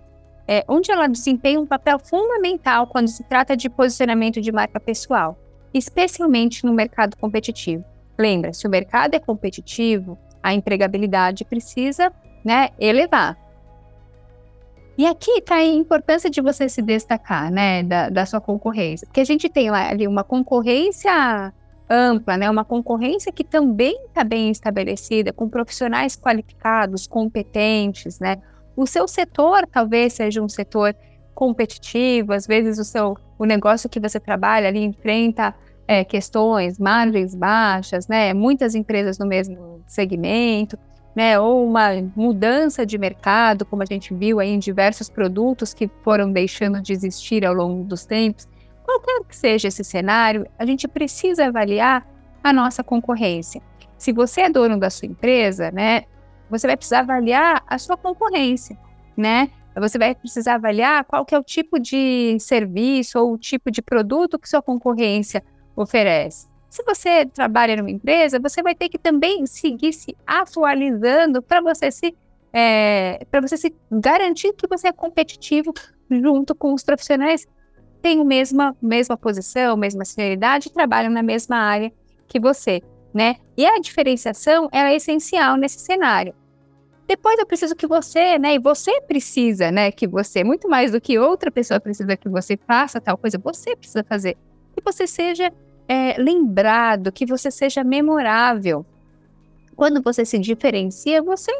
é, 0.46 0.64
onde 0.68 0.90
ela 0.90 1.06
desempenha 1.06 1.60
um 1.60 1.66
papel 1.66 1.98
fundamental 1.98 2.86
quando 2.86 3.08
se 3.08 3.22
trata 3.24 3.56
de 3.56 3.70
posicionamento 3.70 4.40
de 4.40 4.52
marca 4.52 4.78
pessoal 4.78 5.38
especialmente 5.72 6.64
no 6.64 6.72
mercado 6.72 7.16
competitivo. 7.16 7.84
Lembra, 8.18 8.52
se 8.52 8.66
o 8.66 8.70
mercado 8.70 9.14
é 9.14 9.18
competitivo, 9.18 10.18
a 10.42 10.52
empregabilidade 10.52 11.44
precisa 11.44 12.12
né, 12.44 12.70
elevar. 12.78 13.36
E 14.98 15.06
aqui 15.06 15.30
está 15.38 15.56
a 15.56 15.64
importância 15.64 16.28
de 16.28 16.40
você 16.40 16.68
se 16.68 16.82
destacar, 16.82 17.50
né, 17.50 17.82
da, 17.82 18.08
da 18.10 18.26
sua 18.26 18.40
concorrência, 18.40 19.06
porque 19.06 19.20
a 19.20 19.24
gente 19.24 19.48
tem 19.48 19.70
lá 19.70 19.88
ali 19.88 20.06
uma 20.06 20.22
concorrência 20.22 21.52
ampla, 21.88 22.36
né, 22.36 22.50
uma 22.50 22.64
concorrência 22.64 23.32
que 23.32 23.42
também 23.42 23.96
está 24.06 24.22
bem 24.22 24.50
estabelecida, 24.50 25.32
com 25.32 25.48
profissionais 25.48 26.16
qualificados, 26.16 27.06
competentes, 27.06 28.18
né. 28.20 28.36
O 28.76 28.86
seu 28.86 29.08
setor 29.08 29.66
talvez 29.66 30.12
seja 30.12 30.42
um 30.42 30.48
setor 30.48 30.94
competitivo, 31.34 32.32
às 32.32 32.46
vezes 32.46 32.78
o 32.78 32.84
seu 32.84 33.16
o 33.38 33.46
negócio 33.46 33.88
que 33.88 33.98
você 33.98 34.20
trabalha 34.20 34.68
ali 34.68 34.84
enfrenta 34.84 35.54
é, 35.88 36.04
questões, 36.04 36.78
margens 36.78 37.34
baixas, 37.34 38.06
né? 38.06 38.34
Muitas 38.34 38.74
empresas 38.74 39.18
no 39.18 39.26
mesmo 39.26 39.82
segmento, 39.86 40.78
né? 41.20 41.38
Ou 41.38 41.66
uma 41.66 41.90
mudança 42.16 42.86
de 42.86 42.96
mercado, 42.96 43.66
como 43.66 43.82
a 43.82 43.84
gente 43.84 44.14
viu 44.14 44.40
aí 44.40 44.48
em 44.48 44.58
diversos 44.58 45.10
produtos 45.10 45.74
que 45.74 45.86
foram 46.02 46.32
deixando 46.32 46.80
de 46.80 46.94
existir 46.94 47.44
ao 47.44 47.52
longo 47.52 47.84
dos 47.84 48.06
tempos. 48.06 48.48
Qualquer 48.82 49.22
que 49.28 49.36
seja 49.36 49.68
esse 49.68 49.84
cenário, 49.84 50.46
a 50.58 50.64
gente 50.64 50.88
precisa 50.88 51.44
avaliar 51.44 52.08
a 52.42 52.54
nossa 52.54 52.82
concorrência. 52.82 53.60
Se 53.98 54.14
você 54.14 54.40
é 54.40 54.48
dono 54.48 54.80
da 54.80 54.88
sua 54.88 55.08
empresa, 55.08 55.70
né? 55.70 56.04
Você 56.48 56.66
vai 56.66 56.74
precisar 56.74 57.00
avaliar 57.00 57.62
a 57.66 57.76
sua 57.76 57.98
concorrência, 57.98 58.78
né? 59.14 59.50
Você 59.76 59.98
vai 59.98 60.14
precisar 60.14 60.54
avaliar 60.54 61.04
qual 61.04 61.26
que 61.26 61.34
é 61.34 61.38
o 61.38 61.44
tipo 61.44 61.78
de 61.78 62.38
serviço 62.40 63.18
ou 63.18 63.34
o 63.34 63.38
tipo 63.38 63.70
de 63.70 63.82
produto 63.82 64.38
que 64.38 64.48
sua 64.48 64.62
concorrência 64.62 65.44
oferece. 65.76 66.48
Se 66.70 66.84
você 66.84 67.26
trabalha 67.26 67.76
numa 67.76 67.90
empresa, 67.90 68.38
você 68.38 68.62
vai 68.62 68.76
ter 68.76 68.88
que 68.88 68.96
também 68.96 69.44
seguir 69.44 69.92
se 69.92 70.16
atualizando 70.24 71.42
para 71.42 71.60
você 71.60 71.90
se 71.90 72.16
é, 72.52 73.24
para 73.30 73.40
você 73.40 73.56
se 73.56 73.74
garantir 73.90 74.52
que 74.54 74.66
você 74.66 74.88
é 74.88 74.92
competitivo 74.92 75.72
junto 76.10 76.54
com 76.54 76.72
os 76.74 76.82
profissionais 76.82 77.46
têm 78.02 78.20
a 78.20 78.24
mesma, 78.24 78.76
mesma 78.80 79.16
posição, 79.16 79.76
mesma 79.76 80.04
senioridade 80.04 80.68
e 80.68 80.72
trabalham 80.72 81.10
na 81.12 81.22
mesma 81.22 81.56
área 81.56 81.92
que 82.26 82.40
você, 82.40 82.82
né? 83.12 83.36
E 83.56 83.66
a 83.66 83.78
diferenciação 83.78 84.68
é 84.72 84.94
essencial 84.94 85.56
nesse 85.56 85.78
cenário. 85.80 86.34
Depois 87.06 87.38
eu 87.38 87.46
preciso 87.46 87.74
que 87.74 87.86
você, 87.86 88.38
né? 88.38 88.54
E 88.54 88.58
você 88.58 89.00
precisa, 89.02 89.70
né? 89.70 89.90
Que 89.90 90.06
você, 90.06 90.42
muito 90.44 90.68
mais 90.68 90.92
do 90.92 91.00
que 91.00 91.18
outra 91.18 91.50
pessoa 91.50 91.80
precisa 91.80 92.16
que 92.16 92.28
você 92.28 92.56
faça 92.56 93.00
tal 93.00 93.18
coisa, 93.18 93.38
você 93.38 93.76
precisa 93.76 94.04
fazer. 94.04 94.36
Que 94.74 94.82
você 94.82 95.06
seja 95.06 95.52
é, 95.90 96.14
lembrado, 96.16 97.10
que 97.10 97.26
você 97.26 97.50
seja 97.50 97.82
memorável. 97.82 98.86
Quando 99.74 100.00
você 100.00 100.24
se 100.24 100.38
diferencia, 100.38 101.20
você 101.20 101.50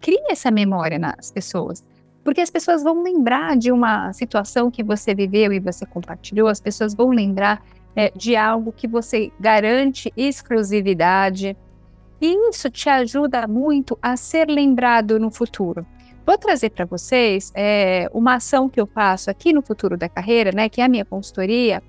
cria 0.00 0.30
essa 0.30 0.52
memória 0.52 1.00
nas 1.00 1.32
pessoas. 1.32 1.84
Porque 2.22 2.40
as 2.40 2.48
pessoas 2.48 2.84
vão 2.84 3.02
lembrar 3.02 3.56
de 3.56 3.72
uma 3.72 4.12
situação 4.12 4.70
que 4.70 4.84
você 4.84 5.16
viveu 5.16 5.52
e 5.52 5.58
você 5.58 5.84
compartilhou, 5.84 6.46
as 6.46 6.60
pessoas 6.60 6.94
vão 6.94 7.08
lembrar 7.08 7.60
é, 7.96 8.12
de 8.14 8.36
algo 8.36 8.70
que 8.70 8.86
você 8.86 9.32
garante 9.40 10.12
exclusividade, 10.16 11.56
e 12.20 12.50
isso 12.50 12.70
te 12.70 12.88
ajuda 12.88 13.48
muito 13.48 13.98
a 14.00 14.16
ser 14.16 14.48
lembrado 14.48 15.18
no 15.18 15.28
futuro. 15.28 15.84
Vou 16.24 16.38
trazer 16.38 16.70
para 16.70 16.84
vocês 16.84 17.50
é, 17.52 18.08
uma 18.14 18.36
ação 18.36 18.68
que 18.68 18.80
eu 18.80 18.86
faço 18.86 19.28
aqui 19.28 19.52
no 19.52 19.60
Futuro 19.60 19.96
da 19.96 20.08
Carreira, 20.08 20.52
né, 20.54 20.68
que 20.68 20.80
é 20.80 20.84
a 20.84 20.88
minha 20.88 21.04
consultoria, 21.04 21.82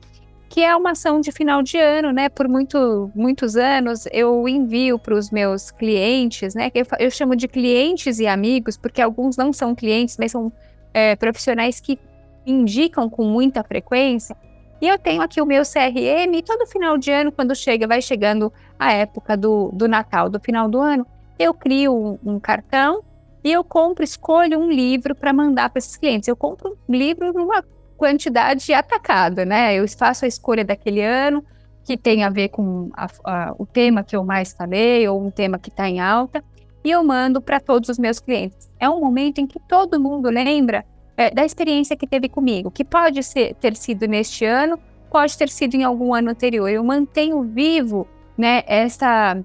que 0.54 0.64
é 0.64 0.76
uma 0.76 0.92
ação 0.92 1.20
de 1.20 1.32
final 1.32 1.64
de 1.64 1.80
ano, 1.80 2.12
né? 2.12 2.30
Por 2.30 2.48
muito, 2.48 3.10
muitos 3.16 3.56
anos 3.56 4.06
eu 4.12 4.48
envio 4.48 5.00
para 5.00 5.16
os 5.16 5.32
meus 5.32 5.72
clientes, 5.72 6.54
né? 6.54 6.70
Eu, 6.76 6.86
eu, 7.00 7.10
chamo 7.10 7.36
de 7.36 7.48
clientes 7.48 8.20
e 8.20 8.28
amigos, 8.28 8.78
porque 8.78 9.02
alguns 9.02 9.36
não 9.36 9.52
são 9.52 9.74
clientes, 9.74 10.16
mas 10.20 10.32
são 10.32 10.54
é, 10.94 11.16
profissionais 11.16 11.80
que 11.80 11.98
indicam 12.46 13.10
com 13.10 13.24
muita 13.24 13.64
frequência 13.64 14.38
e 14.80 14.88
eu 14.88 15.00
tenho 15.00 15.24
aqui 15.24 15.42
o 15.42 15.46
meu 15.46 15.64
CRM, 15.64 16.36
e 16.36 16.44
todo 16.44 16.68
final 16.68 17.00
de 17.00 17.10
ano, 17.10 17.32
quando 17.32 17.56
chega, 17.56 17.88
vai 17.88 18.00
chegando 18.00 18.54
a 18.78 18.92
época 18.92 19.36
do, 19.36 19.72
do 19.74 19.88
Natal, 19.88 20.30
do 20.30 20.40
final 20.40 20.70
do 20.70 20.80
ano, 20.80 21.08
eu 21.40 21.52
crio 21.52 21.96
um, 22.24 22.34
um 22.34 22.40
cartão 22.40 23.02
e 23.44 23.52
eu 23.52 23.64
compro, 23.64 24.04
escolho 24.04 24.60
um 24.60 24.70
livro 24.70 25.16
para 25.16 25.34
mandar 25.34 25.72
para 25.72 25.80
esses 25.80 25.98
clientes. 25.98 26.28
Eu 26.28 26.36
compro 26.36 26.78
um 26.88 26.94
livro 26.94 27.34
numa 27.34 27.64
quantidade 28.04 28.74
atacada, 28.74 29.46
né? 29.46 29.76
Eu 29.76 29.88
faço 29.88 30.26
a 30.26 30.28
escolha 30.28 30.66
daquele 30.66 31.02
ano, 31.02 31.42
que 31.86 31.96
tem 31.96 32.26
a 32.26 32.30
ver 32.30 32.50
com 32.50 32.90
a, 32.94 33.08
a, 33.24 33.56
o 33.58 33.66
tema 33.66 34.04
que 34.04 34.14
eu 34.14 34.26
mais 34.26 34.52
falei, 34.52 35.08
ou 35.08 35.26
um 35.26 35.32
tema 35.32 35.58
que 35.58 35.70
está 35.70 35.88
em 35.88 36.02
alta, 36.02 36.44
e 36.84 36.92
eu 36.92 37.02
mando 37.02 37.42
para 37.42 37.62
todos 37.62 37.88
os 37.88 37.98
meus 37.98 38.20
clientes. 38.20 38.70
É 38.78 38.90
um 38.90 39.00
momento 39.00 39.40
em 39.40 39.48
que 39.48 39.58
todo 39.70 40.02
mundo 40.02 40.30
lembra 40.30 40.84
é, 41.16 41.32
da 41.32 41.46
experiência 41.46 41.96
que 41.96 42.06
teve 42.06 42.28
comigo, 42.28 42.70
que 42.70 42.84
pode 42.84 43.24
ser, 43.24 43.56
ter 43.56 43.74
sido 43.74 44.06
neste 44.06 44.44
ano, 44.44 44.78
pode 45.10 45.38
ter 45.38 45.48
sido 45.48 45.76
em 45.76 45.86
algum 45.86 46.14
ano 46.14 46.30
anterior. 46.30 46.70
Eu 46.70 46.84
mantenho 46.84 47.42
vivo, 47.42 48.06
né, 48.38 48.64
esta, 48.68 49.42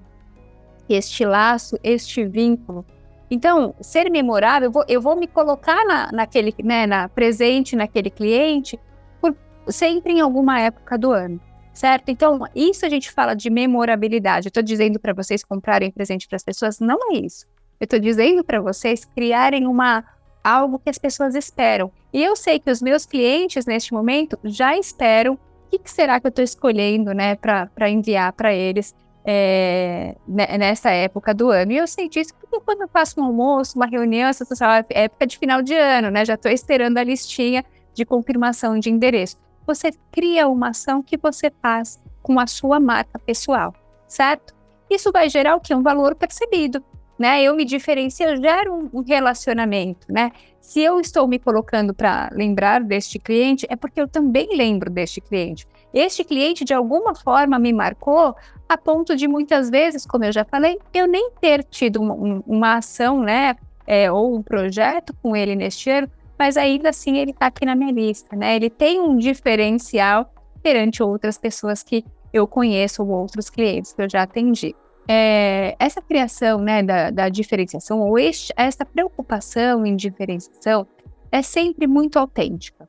este 0.89 1.23
laço, 1.23 1.79
este 1.81 2.25
vínculo. 2.25 2.85
Então, 3.29 3.75
ser 3.79 4.09
memorável, 4.09 4.67
eu 4.67 4.71
vou, 4.71 4.85
eu 4.87 5.01
vou 5.01 5.15
me 5.15 5.27
colocar 5.27 5.85
na, 5.85 6.11
naquele, 6.11 6.53
né, 6.63 6.87
na 6.87 7.07
presente 7.07 7.75
naquele 7.75 8.09
cliente 8.09 8.79
por, 9.21 9.35
sempre 9.67 10.13
em 10.13 10.21
alguma 10.21 10.59
época 10.59 10.97
do 10.97 11.11
ano, 11.11 11.39
certo? 11.71 12.09
Então, 12.09 12.39
isso 12.55 12.85
a 12.85 12.89
gente 12.89 13.11
fala 13.11 13.35
de 13.35 13.49
memorabilidade. 13.49 14.47
Eu 14.47 14.49
estou 14.49 14.63
dizendo 14.63 14.99
para 14.99 15.13
vocês 15.13 15.43
comprarem 15.43 15.91
presente 15.91 16.27
para 16.27 16.37
as 16.37 16.43
pessoas, 16.43 16.79
não 16.79 16.97
é 17.11 17.17
isso. 17.17 17.45
Eu 17.79 17.85
estou 17.85 17.99
dizendo 17.99 18.43
para 18.43 18.59
vocês 18.59 19.05
criarem 19.05 19.67
uma 19.67 20.03
algo 20.43 20.79
que 20.79 20.89
as 20.89 20.97
pessoas 20.97 21.35
esperam. 21.35 21.91
E 22.11 22.23
eu 22.23 22.35
sei 22.35 22.59
que 22.59 22.71
os 22.71 22.81
meus 22.81 23.05
clientes, 23.05 23.65
neste 23.65 23.93
momento, 23.93 24.37
já 24.43 24.75
esperam 24.77 25.33
o 25.35 25.69
que, 25.69 25.79
que 25.79 25.91
será 25.91 26.19
que 26.19 26.25
eu 26.25 26.29
estou 26.29 26.43
escolhendo 26.43 27.13
né, 27.13 27.35
para 27.35 27.89
enviar 27.89 28.33
para 28.33 28.53
eles 28.53 28.95
é, 29.31 30.15
nessa 30.27 30.89
época 30.89 31.35
do 31.35 31.51
ano. 31.51 31.71
E 31.71 31.77
eu 31.77 31.85
sei 31.85 32.09
disso 32.09 32.33
porque 32.33 32.59
quando 32.65 32.81
eu 32.81 32.87
faço 32.87 33.21
um 33.21 33.23
almoço, 33.23 33.75
uma 33.75 33.85
reunião, 33.85 34.27
essa 34.27 34.43
é 34.89 35.03
época 35.03 35.27
de 35.27 35.37
final 35.37 35.61
de 35.61 35.75
ano, 35.75 36.09
né? 36.09 36.25
Já 36.25 36.33
estou 36.33 36.51
esperando 36.51 36.97
a 36.97 37.03
listinha 37.03 37.63
de 37.93 38.03
confirmação 38.05 38.79
de 38.79 38.89
endereço. 38.89 39.37
Você 39.67 39.91
cria 40.11 40.47
uma 40.47 40.69
ação 40.69 41.03
que 41.03 41.15
você 41.15 41.51
faz 41.61 42.01
com 42.23 42.39
a 42.39 42.47
sua 42.47 42.79
marca 42.79 43.19
pessoal, 43.19 43.75
certo? 44.07 44.55
Isso 44.89 45.11
vai 45.11 45.29
gerar 45.29 45.55
o 45.55 45.61
que? 45.61 45.75
Um 45.75 45.83
valor 45.83 46.15
percebido 46.15 46.83
né? 47.19 47.43
Eu 47.43 47.53
me 47.53 47.65
diferencio, 47.65 48.25
eu 48.25 48.37
gero 48.37 48.89
um 48.93 49.01
relacionamento, 49.01 50.07
né? 50.09 50.31
Se 50.61 50.79
eu 50.79 51.01
estou 51.01 51.27
me 51.27 51.37
colocando 51.37 51.93
para 51.93 52.29
lembrar 52.31 52.81
deste 52.81 53.19
cliente, 53.19 53.67
é 53.69 53.75
porque 53.75 53.99
eu 53.99 54.07
também 54.07 54.55
lembro 54.55 54.89
deste 54.89 55.19
cliente. 55.19 55.67
Este 55.93 56.23
cliente, 56.23 56.63
de 56.63 56.73
alguma 56.73 57.13
forma, 57.13 57.59
me 57.59 57.73
marcou 57.73 58.33
a 58.67 58.77
ponto 58.77 59.15
de 59.15 59.27
muitas 59.27 59.69
vezes, 59.69 60.05
como 60.05 60.23
eu 60.23 60.31
já 60.31 60.45
falei, 60.45 60.79
eu 60.93 61.07
nem 61.07 61.31
ter 61.41 61.63
tido 61.63 62.01
uma, 62.01 62.41
uma 62.47 62.77
ação, 62.77 63.21
né? 63.21 63.55
É, 63.85 64.11
ou 64.11 64.35
um 64.35 64.41
projeto 64.41 65.13
com 65.21 65.35
ele 65.35 65.55
neste 65.55 65.89
ano, 65.89 66.07
mas 66.37 66.55
ainda 66.55 66.89
assim 66.89 67.17
ele 67.17 67.31
está 67.31 67.47
aqui 67.47 67.65
na 67.65 67.75
minha 67.75 67.91
lista, 67.91 68.35
né? 68.35 68.55
Ele 68.55 68.69
tem 68.69 69.01
um 69.01 69.17
diferencial 69.17 70.31
perante 70.61 71.01
outras 71.03 71.37
pessoas 71.37 71.83
que 71.83 72.05
eu 72.31 72.47
conheço 72.47 73.03
ou 73.03 73.09
outros 73.09 73.49
clientes 73.49 73.91
que 73.91 74.01
eu 74.01 74.09
já 74.09 74.21
atendi. 74.21 74.75
É, 75.11 75.75
essa 75.79 76.03
criação 76.03 76.59
né, 76.59 76.83
da, 76.83 77.09
da 77.09 77.29
diferenciação, 77.29 77.99
ou 77.99 78.19
este, 78.19 78.53
essa 78.55 78.85
preocupação 78.85 79.83
em 79.83 79.95
diferenciação, 79.95 80.85
é 81.31 81.41
sempre 81.41 81.87
muito 81.87 82.19
autêntica. 82.19 82.87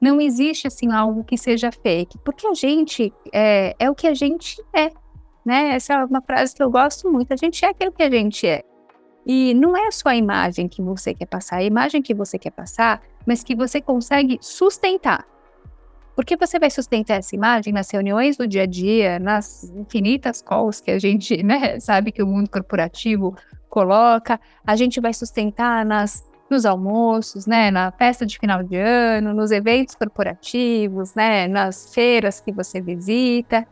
Não 0.00 0.18
existe 0.18 0.66
assim 0.66 0.90
algo 0.90 1.22
que 1.24 1.36
seja 1.36 1.70
fake, 1.70 2.16
porque 2.24 2.46
a 2.46 2.54
gente 2.54 3.12
é, 3.30 3.76
é 3.78 3.90
o 3.90 3.94
que 3.94 4.06
a 4.06 4.14
gente 4.14 4.56
é. 4.74 4.90
Né? 5.44 5.74
Essa 5.74 5.94
é 5.94 6.04
uma 6.06 6.22
frase 6.22 6.54
que 6.54 6.62
eu 6.62 6.70
gosto 6.70 7.10
muito. 7.10 7.34
A 7.34 7.36
gente 7.36 7.62
é 7.62 7.68
aquilo 7.68 7.92
que 7.92 8.02
a 8.02 8.10
gente 8.10 8.46
é. 8.46 8.62
E 9.26 9.52
não 9.52 9.76
é 9.76 9.90
só 9.90 10.08
a 10.08 10.16
imagem 10.16 10.68
que 10.68 10.80
você 10.80 11.12
quer 11.12 11.26
passar, 11.26 11.56
é 11.56 11.64
a 11.64 11.66
imagem 11.66 12.00
que 12.00 12.14
você 12.14 12.38
quer 12.38 12.52
passar, 12.52 13.02
mas 13.26 13.44
que 13.44 13.54
você 13.54 13.78
consegue 13.78 14.38
sustentar. 14.40 15.26
Porque 16.18 16.36
você 16.36 16.58
vai 16.58 16.68
sustentar 16.68 17.18
essa 17.18 17.36
imagem 17.36 17.72
nas 17.72 17.88
reuniões 17.92 18.36
do 18.36 18.44
dia 18.44 18.64
a 18.64 18.66
dia, 18.66 19.20
nas 19.20 19.62
infinitas 19.70 20.42
calls 20.42 20.80
que 20.80 20.90
a 20.90 20.98
gente 20.98 21.40
né, 21.46 21.78
sabe 21.78 22.10
que 22.10 22.20
o 22.20 22.26
mundo 22.26 22.50
corporativo 22.50 23.36
coloca, 23.68 24.40
a 24.66 24.74
gente 24.74 25.00
vai 25.00 25.14
sustentar 25.14 25.86
nas 25.86 26.26
nos 26.50 26.66
almoços, 26.66 27.46
né, 27.46 27.70
na 27.70 27.92
festa 27.92 28.26
de 28.26 28.36
final 28.36 28.64
de 28.64 28.74
ano, 28.74 29.32
nos 29.32 29.52
eventos 29.52 29.94
corporativos, 29.94 31.14
né, 31.14 31.46
nas 31.46 31.94
feiras 31.94 32.40
que 32.40 32.50
você 32.50 32.80
visita, 32.80 33.64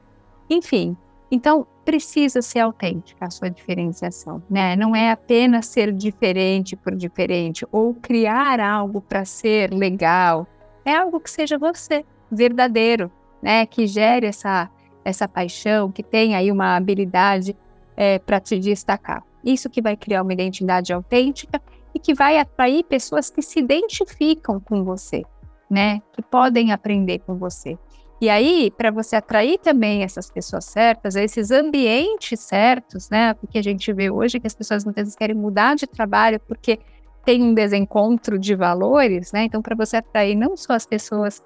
enfim. 0.49 0.97
Então, 1.33 1.67
precisa 1.85 2.41
ser 2.43 2.61
autêntica 2.61 3.25
a 3.25 3.31
sua 3.31 3.51
diferenciação, 3.51 4.41
né? 4.49 4.77
Não 4.77 4.95
é 4.95 5.11
apenas 5.11 5.67
ser 5.67 5.91
diferente 5.93 6.77
por 6.77 6.95
diferente 6.95 7.67
ou 7.73 7.95
criar 7.95 8.61
algo 8.61 9.01
para 9.01 9.25
ser 9.25 9.73
legal. 9.73 10.47
É 10.85 10.95
algo 10.95 11.19
que 11.19 11.31
seja 11.31 11.59
você, 11.59 12.05
verdadeiro, 12.37 13.11
né? 13.43 13.67
Que 13.67 13.87
gere 13.87 14.27
essa 14.27 14.71
essa 15.05 15.29
paixão, 15.29 15.93
que 15.93 16.03
tenha 16.03 16.39
aí 16.39 16.51
uma 16.51 16.77
habilidade 16.77 17.57
é, 17.97 18.19
para 18.19 18.41
te 18.41 18.59
destacar. 18.59 19.23
Isso 19.45 19.71
que 19.71 19.81
vai 19.81 19.97
criar 19.97 20.23
uma 20.23 20.33
identidade 20.33 20.93
autêntica 20.93 21.63
e 21.95 22.01
que 22.01 22.13
vai 22.13 22.39
atrair 22.39 22.83
pessoas 22.83 23.31
que 23.31 23.41
se 23.41 23.61
identificam 23.61 24.59
com 24.59 24.83
você, 24.83 25.23
né? 25.71 26.03
Que 26.13 26.21
podem 26.23 26.73
aprender 26.73 27.21
com 27.21 27.37
você. 27.37 27.79
E 28.21 28.29
aí, 28.29 28.73
para 28.77 28.91
você 28.91 29.15
atrair 29.15 29.59
também 29.59 30.03
essas 30.03 30.31
pessoas 30.31 30.65
certas, 30.65 31.15
esses 31.15 31.51
ambientes 31.51 32.41
certos, 32.41 33.09
né? 33.09 33.35
Porque 33.35 33.59
a 33.59 33.63
gente 33.63 33.93
vê 33.93 34.11
hoje 34.11 34.41
que 34.41 34.47
as 34.47 34.55
pessoas 34.55 34.85
muitas 34.85 35.05
vezes 35.05 35.17
querem 35.17 35.37
mudar 35.37 35.77
de 35.77 35.87
trabalho 35.87 36.41
porque 36.41 36.81
tem 37.25 37.43
um 37.43 37.55
desencontro 37.55 38.39
de 38.39 38.55
valores, 38.55 39.33
né? 39.33 39.45
Então, 39.45 39.63
para 39.63 39.77
você 39.77 39.99
atrair 39.99 40.35
não 40.35 40.57
só 40.57 40.73
as 40.73 40.87
pessoas 40.87 41.43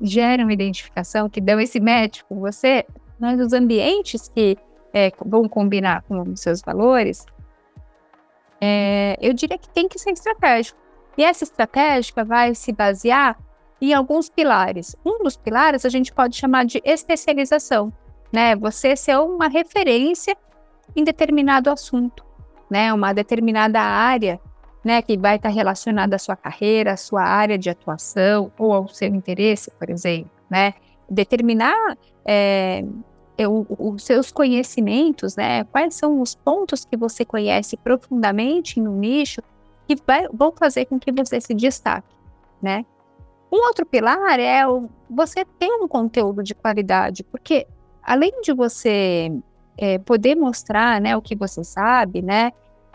geram 0.00 0.50
identificação, 0.50 1.28
que 1.28 1.40
dão 1.40 1.60
esse 1.60 1.80
match 1.80 2.22
com 2.28 2.40
você, 2.40 2.84
mas 3.18 3.40
os 3.40 3.52
ambientes 3.52 4.28
que 4.28 4.56
é, 4.92 5.12
vão 5.24 5.48
combinar 5.48 6.02
com 6.02 6.20
os 6.22 6.40
seus 6.40 6.60
valores, 6.60 7.24
é, 8.60 9.16
eu 9.20 9.32
diria 9.32 9.58
que 9.58 9.68
tem 9.68 9.88
que 9.88 9.98
ser 9.98 10.10
estratégico. 10.12 10.78
E 11.16 11.24
essa 11.24 11.44
estratégica 11.44 12.24
vai 12.24 12.54
se 12.54 12.72
basear 12.72 13.36
em 13.80 13.92
alguns 13.92 14.28
pilares. 14.30 14.94
Um 15.04 15.22
dos 15.22 15.36
pilares 15.36 15.84
a 15.84 15.88
gente 15.88 16.12
pode 16.12 16.36
chamar 16.36 16.64
de 16.64 16.80
especialização, 16.84 17.92
né? 18.32 18.54
Você 18.56 18.94
ser 18.94 19.18
uma 19.18 19.48
referência 19.48 20.36
em 20.94 21.02
determinado 21.02 21.68
assunto, 21.68 22.24
né? 22.70 22.92
Uma 22.92 23.12
determinada 23.12 23.80
área, 23.80 24.40
né? 24.84 25.02
Que 25.02 25.16
vai 25.16 25.36
estar 25.36 25.48
relacionada 25.48 26.16
à 26.16 26.18
sua 26.18 26.36
carreira, 26.36 26.92
à 26.92 26.96
sua 26.96 27.22
área 27.22 27.58
de 27.58 27.70
atuação 27.70 28.52
ou 28.58 28.72
ao 28.72 28.88
seu 28.88 29.08
interesse, 29.08 29.70
por 29.72 29.90
exemplo, 29.90 30.30
né? 30.50 30.74
Determinar 31.08 31.96
é, 32.24 32.82
os 33.78 34.02
seus 34.02 34.30
conhecimentos, 34.30 35.36
né? 35.36 35.64
Quais 35.64 35.94
são 35.94 36.20
os 36.20 36.34
pontos 36.34 36.84
que 36.84 36.96
você 36.96 37.24
conhece 37.24 37.76
profundamente 37.76 38.80
no 38.80 38.92
nicho 38.92 39.42
que 39.86 39.96
vai, 40.06 40.26
vão 40.32 40.52
fazer 40.52 40.86
com 40.86 40.98
que 40.98 41.12
você 41.12 41.40
se 41.40 41.54
destaque, 41.54 42.14
né? 42.60 42.84
Um 43.52 43.66
outro 43.66 43.84
pilar 43.84 44.40
é 44.40 44.66
o, 44.66 44.88
você 45.10 45.44
ter 45.44 45.70
um 45.70 45.86
conteúdo 45.86 46.42
de 46.42 46.54
qualidade, 46.54 47.22
porque 47.22 47.66
além 48.02 48.40
de 48.40 48.52
você 48.52 49.30
é, 49.76 49.98
poder 49.98 50.34
mostrar, 50.34 51.00
né, 51.00 51.14
o 51.16 51.20
que 51.20 51.36
você 51.36 51.62
sabe, 51.62 52.22
né, 52.22 52.52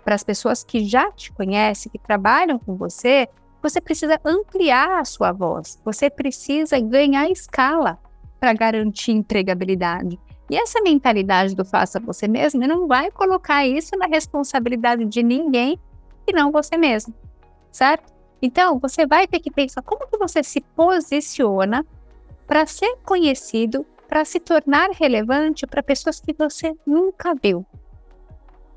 para 0.08 0.16
as 0.16 0.24
pessoas 0.24 0.64
que 0.64 0.86
já 0.86 1.12
te 1.12 1.34
conhecem, 1.34 1.92
que 1.92 2.00
trabalham 2.00 2.58
com 2.58 2.78
você, 2.78 3.28
você 3.62 3.82
precisa 3.82 4.18
ampliar 4.24 5.02
a 5.02 5.04
sua 5.04 5.34
voz, 5.34 5.82
você 5.84 6.10
precisa 6.10 6.80
ganhar 6.80 7.30
escala 7.30 8.00
para 8.40 8.54
garantir 8.54 9.12
empregabilidade. 9.12 10.18
E 10.50 10.56
essa 10.56 10.80
mentalidade 10.80 11.54
do 11.54 11.66
faça 11.66 12.00
você 12.00 12.26
mesmo 12.26 12.66
não 12.66 12.88
vai 12.88 13.12
colocar 13.12 13.68
isso 13.68 13.98
na 13.98 14.08
responsabilidade 14.08 15.04
de 15.04 15.22
ninguém 15.22 15.78
e 16.26 16.32
não 16.32 16.54
você 16.54 16.78
mesmo, 16.78 17.14
certo? 17.70 18.14
Então, 18.42 18.80
você 18.80 19.06
vai 19.06 19.28
ter 19.28 19.42
que 19.42 19.52
pensar 19.52 19.82
como 19.82 20.08
que 20.08 20.18
você 20.18 20.42
se 20.42 20.62
posiciona 20.74 21.86
para 22.48 22.66
ser 22.66 22.96
conhecido, 23.04 23.86
para 24.08 24.24
se 24.24 24.40
tornar 24.40 24.90
relevante 24.92 25.68
para 25.68 25.84
pessoas 25.84 26.22
que 26.22 26.32
você 26.32 26.74
nunca 26.86 27.36
viu, 27.36 27.66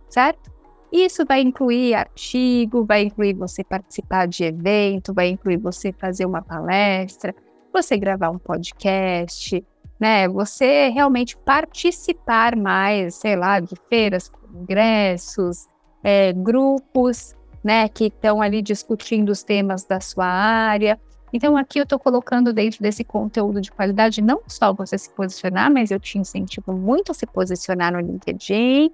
certo? 0.09 0.50
Isso 0.93 1.25
vai 1.25 1.41
incluir 1.41 1.95
artigo, 1.95 2.85
vai 2.85 3.03
incluir 3.05 3.35
você 3.35 3.63
participar 3.63 4.27
de 4.27 4.45
evento, 4.45 5.15
vai 5.15 5.29
incluir 5.29 5.57
você 5.57 5.93
fazer 5.93 6.27
uma 6.27 6.43
palestra, 6.43 7.35
você 7.73 7.97
gravar 7.97 8.31
um 8.31 8.39
podcast, 8.39 9.65
né? 10.01 10.29
Você 10.29 10.89
realmente 10.89 11.37
participar 11.37 12.57
mais, 12.57 13.15
sei 13.15 13.37
lá, 13.37 13.61
de 13.61 13.75
feiras, 13.89 14.29
congressos, 14.29 15.69
é, 16.03 16.33
grupos, 16.33 17.37
né, 17.63 17.89
que 17.89 18.07
estão 18.07 18.41
ali 18.41 18.63
discutindo 18.63 19.29
os 19.29 19.43
temas 19.43 19.85
da 19.85 20.01
sua 20.01 20.27
área. 20.27 20.99
Então, 21.33 21.57
aqui 21.57 21.79
eu 21.79 21.85
estou 21.85 21.99
colocando 21.99 22.53
dentro 22.53 22.83
desse 22.83 23.05
conteúdo 23.05 23.61
de 23.61 23.71
qualidade 23.71 24.21
não 24.21 24.41
só 24.49 24.73
você 24.73 24.99
se 24.99 25.11
posicionar, 25.11 25.71
mas 25.71 25.91
eu 25.91 26.01
te 26.01 26.19
incentivo 26.19 26.73
muito 26.73 27.13
a 27.13 27.15
se 27.15 27.27
posicionar 27.27 27.93
no 27.93 28.01
LinkedIn. 28.01 28.91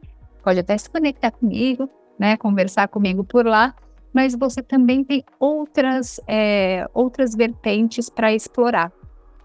Pode 0.47 0.61
até 0.61 0.79
se 0.79 0.89
conectar 0.89 1.33
comigo, 1.33 1.91
né, 2.17 2.37
conversar 2.37 2.87
comigo 2.87 3.25
por 3.25 3.45
lá. 3.45 3.75
Mas 4.15 4.33
você 4.37 4.63
também 4.63 5.03
tem 5.03 5.25
outras, 5.41 6.21
é, 6.25 6.89
outras 6.95 7.35
vertentes 7.35 8.09
para 8.09 8.33
explorar, 8.33 8.93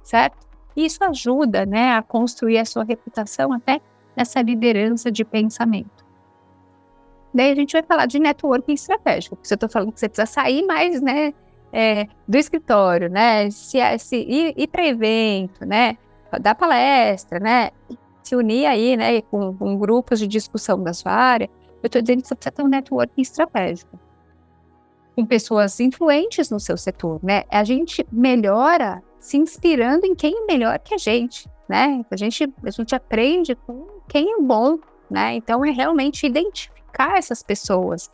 certo? 0.03 0.47
Isso 0.77 1.03
ajuda 1.03 1.65
né, 1.65 1.95
a 1.95 2.03
construir 2.03 2.59
a 2.59 2.65
sua 2.65 2.83
reputação 2.83 3.51
até 3.51 3.81
nessa 4.15 4.43
liderança 4.43 5.11
de 5.11 5.25
pensamento. 5.25 6.05
Daí 7.33 7.51
a 7.51 7.55
gente 7.55 7.73
vai 7.73 7.81
falar 7.81 8.05
de 8.05 8.19
networking 8.19 8.73
estratégico, 8.73 9.35
porque 9.35 9.51
eu 9.51 9.55
estou 9.55 9.69
falando 9.69 9.91
que 9.91 9.99
você 9.99 10.07
precisa 10.07 10.27
sair 10.27 10.63
mais 10.67 11.01
né, 11.01 11.33
é, 11.73 12.05
do 12.27 12.37
escritório, 12.37 13.09
né, 13.09 13.49
se, 13.49 13.79
se 13.97 14.17
ir, 14.17 14.53
ir 14.55 14.67
para 14.67 14.85
evento, 14.85 15.65
né, 15.65 15.97
dar 16.39 16.53
palestra, 16.53 17.39
né, 17.39 17.71
se 18.23 18.35
unir 18.35 18.65
aí 18.65 18.95
né, 18.95 19.21
com, 19.21 19.53
com 19.53 19.77
grupos 19.77 20.19
de 20.19 20.27
discussão 20.27 20.81
da 20.81 20.93
sua 20.93 21.11
área. 21.11 21.49
Eu 21.81 21.87
estou 21.87 22.01
dizendo 22.01 22.21
que 22.21 22.27
você 22.27 22.35
precisa 22.35 22.51
ter 22.51 22.63
um 22.63 22.67
networking 22.67 23.21
estratégico 23.21 23.99
com 25.15 25.25
pessoas 25.25 25.79
influentes 25.79 26.49
no 26.49 26.59
seu 26.59 26.77
setor, 26.77 27.19
né? 27.23 27.43
A 27.49 27.63
gente 27.63 28.05
melhora 28.11 29.03
se 29.19 29.37
inspirando 29.37 30.05
em 30.05 30.15
quem 30.15 30.35
é 30.35 30.45
melhor 30.45 30.79
que 30.79 30.95
a 30.95 30.97
gente, 30.97 31.49
né? 31.67 32.03
A 32.09 32.15
gente, 32.15 32.51
a 32.63 32.69
gente 32.69 32.95
aprende 32.95 33.55
com 33.55 33.87
quem 34.07 34.33
é 34.33 34.41
bom, 34.41 34.79
né? 35.09 35.35
Então 35.35 35.63
é 35.65 35.71
realmente 35.71 36.25
identificar 36.25 37.17
essas 37.17 37.43
pessoas, 37.43 38.09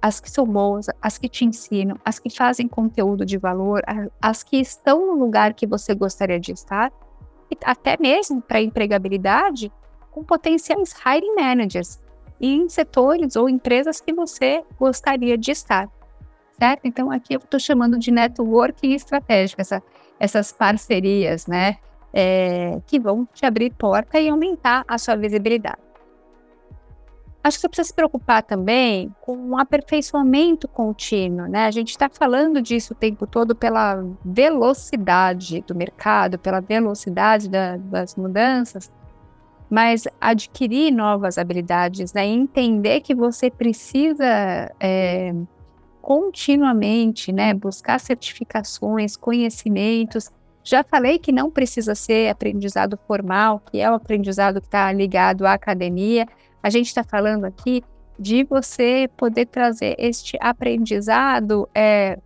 as 0.00 0.20
que 0.20 0.30
são 0.30 0.44
boas, 0.46 0.86
as 1.00 1.18
que 1.18 1.28
te 1.28 1.44
ensinam, 1.44 1.96
as 2.04 2.18
que 2.18 2.30
fazem 2.30 2.66
conteúdo 2.68 3.24
de 3.24 3.38
valor, 3.38 3.82
as 4.20 4.42
que 4.42 4.56
estão 4.56 5.06
no 5.06 5.14
lugar 5.14 5.54
que 5.54 5.66
você 5.66 5.94
gostaria 5.94 6.40
de 6.40 6.52
estar, 6.52 6.92
e 7.50 7.56
até 7.64 7.96
mesmo 8.00 8.40
para 8.40 8.60
empregabilidade, 8.60 9.72
com 10.10 10.22
potenciais 10.22 10.94
hiring 11.04 11.34
managers 11.34 12.00
em 12.40 12.68
setores 12.68 13.36
ou 13.36 13.48
empresas 13.48 14.00
que 14.00 14.12
você 14.12 14.64
gostaria 14.78 15.36
de 15.36 15.50
estar 15.50 15.88
certo? 16.58 16.86
Então, 16.86 17.10
aqui 17.10 17.34
eu 17.34 17.38
estou 17.38 17.60
chamando 17.60 17.98
de 17.98 18.10
networking 18.10 18.92
estratégico, 18.92 19.60
essa, 19.60 19.82
essas 20.18 20.52
parcerias, 20.52 21.46
né? 21.46 21.76
É, 22.16 22.80
que 22.86 23.00
vão 23.00 23.26
te 23.34 23.44
abrir 23.44 23.72
porta 23.74 24.20
e 24.20 24.28
aumentar 24.28 24.84
a 24.86 24.96
sua 24.98 25.16
visibilidade. 25.16 25.78
Acho 27.44 27.58
que 27.58 27.60
você 27.60 27.68
precisa 27.68 27.88
se 27.88 27.94
preocupar 27.94 28.42
também 28.42 29.14
com 29.20 29.36
um 29.36 29.58
aperfeiçoamento 29.58 30.66
contínuo, 30.66 31.46
né? 31.46 31.66
A 31.66 31.70
gente 31.70 31.90
está 31.90 32.08
falando 32.08 32.62
disso 32.62 32.94
o 32.94 32.96
tempo 32.96 33.26
todo 33.26 33.54
pela 33.54 34.02
velocidade 34.24 35.60
do 35.66 35.74
mercado, 35.74 36.38
pela 36.38 36.60
velocidade 36.60 37.50
da, 37.50 37.76
das 37.76 38.16
mudanças, 38.16 38.90
mas 39.68 40.04
adquirir 40.18 40.90
novas 40.90 41.36
habilidades, 41.36 42.14
né? 42.14 42.24
Entender 42.24 43.02
que 43.02 43.14
você 43.14 43.50
precisa 43.50 44.24
é, 44.80 45.34
continuamente, 46.00 47.30
né, 47.30 47.52
buscar 47.52 48.00
certificações, 48.00 49.18
conhecimentos. 49.18 50.30
Já 50.62 50.82
falei 50.82 51.18
que 51.18 51.30
não 51.30 51.50
precisa 51.50 51.94
ser 51.94 52.30
aprendizado 52.30 52.98
formal, 53.06 53.60
que 53.70 53.80
é 53.80 53.90
o 53.90 53.94
aprendizado 53.94 54.62
que 54.62 54.66
está 54.66 54.90
ligado 54.90 55.44
à 55.44 55.52
academia, 55.52 56.26
A 56.64 56.70
gente 56.70 56.86
está 56.86 57.04
falando 57.04 57.44
aqui 57.44 57.84
de 58.18 58.42
você 58.44 59.06
poder 59.18 59.44
trazer 59.44 59.96
este 59.98 60.38
aprendizado. 60.40 61.68
É, 61.74 62.18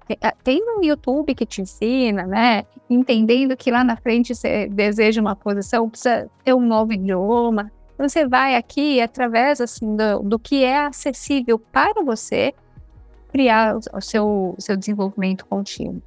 tem 0.45 0.63
um 0.63 0.81
YouTube 0.81 1.35
que 1.35 1.45
te 1.45 1.61
ensina, 1.61 2.25
né? 2.25 2.65
Entendendo 2.89 3.57
que 3.57 3.69
lá 3.69 3.83
na 3.83 3.97
frente 3.97 4.37
você 4.37 4.69
deseja 4.69 5.21
uma 5.21 5.35
posição, 5.35 5.91
precisa 5.91 6.31
ter 6.45 6.55
um 6.55 6.61
novo 6.61 6.93
idioma. 6.93 7.73
Você 7.99 8.29
vai 8.29 8.55
aqui, 8.55 9.01
através 9.01 9.61
assim, 9.61 9.97
do, 9.97 10.21
do 10.21 10.39
que 10.39 10.63
é 10.63 10.87
acessível 10.87 11.59
para 11.59 12.01
você, 12.05 12.55
criar 13.33 13.77
o 13.93 14.01
seu, 14.01 14.55
o 14.57 14.61
seu 14.63 14.77
desenvolvimento 14.77 15.45
contínuo, 15.47 16.01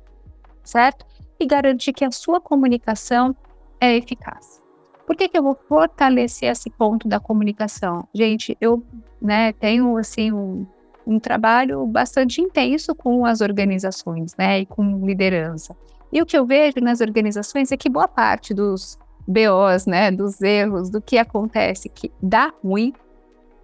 certo? 0.63 1.05
E 1.37 1.45
garantir 1.45 1.91
que 1.91 2.05
a 2.05 2.11
sua 2.11 2.39
comunicação 2.39 3.35
é 3.77 3.97
eficaz. 3.97 4.60
Por 5.05 5.15
que, 5.15 5.27
que 5.27 5.37
eu 5.37 5.43
vou 5.43 5.57
fortalecer 5.67 6.49
esse 6.49 6.69
ponto 6.69 7.07
da 7.07 7.19
comunicação? 7.19 8.07
Gente, 8.13 8.57
eu 8.61 8.83
né, 9.21 9.53
tenho 9.53 9.97
assim 9.97 10.31
um, 10.31 10.65
um 11.05 11.19
trabalho 11.19 11.85
bastante 11.85 12.41
intenso 12.41 12.95
com 12.95 13.25
as 13.25 13.41
organizações, 13.41 14.35
né, 14.37 14.59
e 14.59 14.65
com 14.65 15.05
liderança. 15.05 15.75
E 16.11 16.21
o 16.21 16.25
que 16.25 16.37
eu 16.37 16.45
vejo 16.45 16.75
nas 16.81 17.01
organizações 17.01 17.71
é 17.71 17.77
que 17.77 17.89
boa 17.89 18.07
parte 18.07 18.53
dos 18.53 18.99
BOs, 19.27 19.85
né, 19.85 20.11
dos 20.11 20.41
erros, 20.41 20.89
do 20.89 21.01
que 21.01 21.17
acontece 21.17 21.89
que 21.89 22.11
dá 22.21 22.53
ruim 22.63 22.93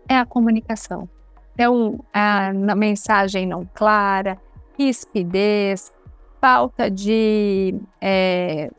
é 0.08 0.18
a 0.18 0.26
comunicação. 0.26 1.10
Então, 1.54 2.00
a, 2.14 2.54
mensagem 2.76 3.46
não 3.46 3.68
clara, 3.74 4.40
rispidez, 4.78 5.92
falta 6.40 6.90
de 6.90 7.76
é, 8.00 8.70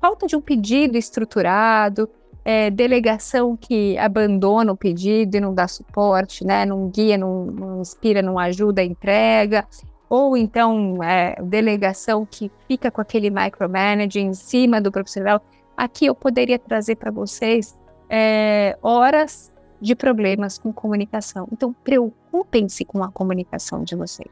falta 0.00 0.26
de 0.26 0.36
um 0.36 0.40
pedido 0.40 0.96
estruturado, 0.96 2.08
é, 2.44 2.70
delegação 2.70 3.56
que 3.56 3.96
abandona 3.96 4.72
o 4.72 4.76
pedido 4.76 5.36
e 5.36 5.40
não 5.40 5.54
dá 5.54 5.66
suporte, 5.66 6.44
né? 6.44 6.66
Não 6.66 6.88
guia, 6.88 7.16
não, 7.16 7.46
não 7.46 7.80
inspira, 7.80 8.20
não 8.20 8.38
ajuda 8.38 8.82
a 8.82 8.84
entrega. 8.84 9.66
Ou 10.08 10.36
então, 10.36 11.02
é, 11.02 11.36
delegação 11.42 12.26
que 12.26 12.50
fica 12.68 12.90
com 12.90 13.00
aquele 13.00 13.30
micromanaging 13.30 14.26
em 14.26 14.34
cima 14.34 14.80
do 14.80 14.92
profissional. 14.92 15.40
Aqui 15.76 16.06
eu 16.06 16.14
poderia 16.14 16.58
trazer 16.58 16.96
para 16.96 17.10
vocês 17.10 17.76
é, 18.08 18.78
horas 18.82 19.52
de 19.80 19.94
problemas 19.94 20.58
com 20.58 20.72
comunicação. 20.72 21.48
Então, 21.50 21.72
preocupem-se 21.82 22.84
com 22.84 23.02
a 23.02 23.10
comunicação 23.10 23.82
de 23.82 23.96
vocês. 23.96 24.30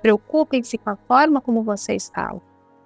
Preocupem-se 0.00 0.78
com 0.78 0.90
a 0.90 0.96
forma 0.96 1.40
como 1.40 1.62
vocês 1.62 2.10
falam, 2.14 2.40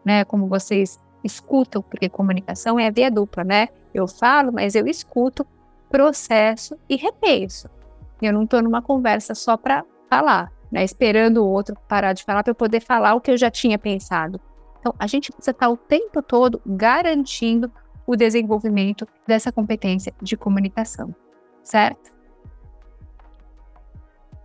né? 0.04 0.24
Como 0.24 0.46
vocês 0.46 0.98
escutam, 1.26 1.82
porque 1.82 2.08
comunicação 2.08 2.78
é 2.78 2.86
a 2.86 2.90
via 2.90 3.10
dupla, 3.10 3.44
né? 3.44 3.68
Eu 3.92 4.06
falo, 4.06 4.52
mas 4.52 4.74
eu 4.74 4.86
escuto, 4.86 5.46
processo 5.90 6.76
e 6.88 6.96
repenso. 6.96 7.68
Eu 8.20 8.32
não 8.32 8.44
estou 8.44 8.62
numa 8.62 8.80
conversa 8.80 9.34
só 9.34 9.56
para 9.56 9.84
falar, 10.08 10.50
né? 10.70 10.84
Esperando 10.84 11.38
o 11.38 11.48
outro 11.48 11.76
parar 11.88 12.12
de 12.12 12.24
falar 12.24 12.42
para 12.42 12.50
eu 12.50 12.54
poder 12.54 12.80
falar 12.80 13.14
o 13.14 13.20
que 13.20 13.30
eu 13.30 13.36
já 13.36 13.50
tinha 13.50 13.78
pensado. 13.78 14.40
Então, 14.80 14.94
a 14.98 15.06
gente 15.06 15.32
precisa 15.32 15.50
estar 15.50 15.68
o 15.68 15.76
tempo 15.76 16.22
todo 16.22 16.60
garantindo 16.64 17.70
o 18.06 18.14
desenvolvimento 18.14 19.06
dessa 19.26 19.50
competência 19.50 20.14
de 20.22 20.36
comunicação, 20.36 21.14
certo? 21.62 22.12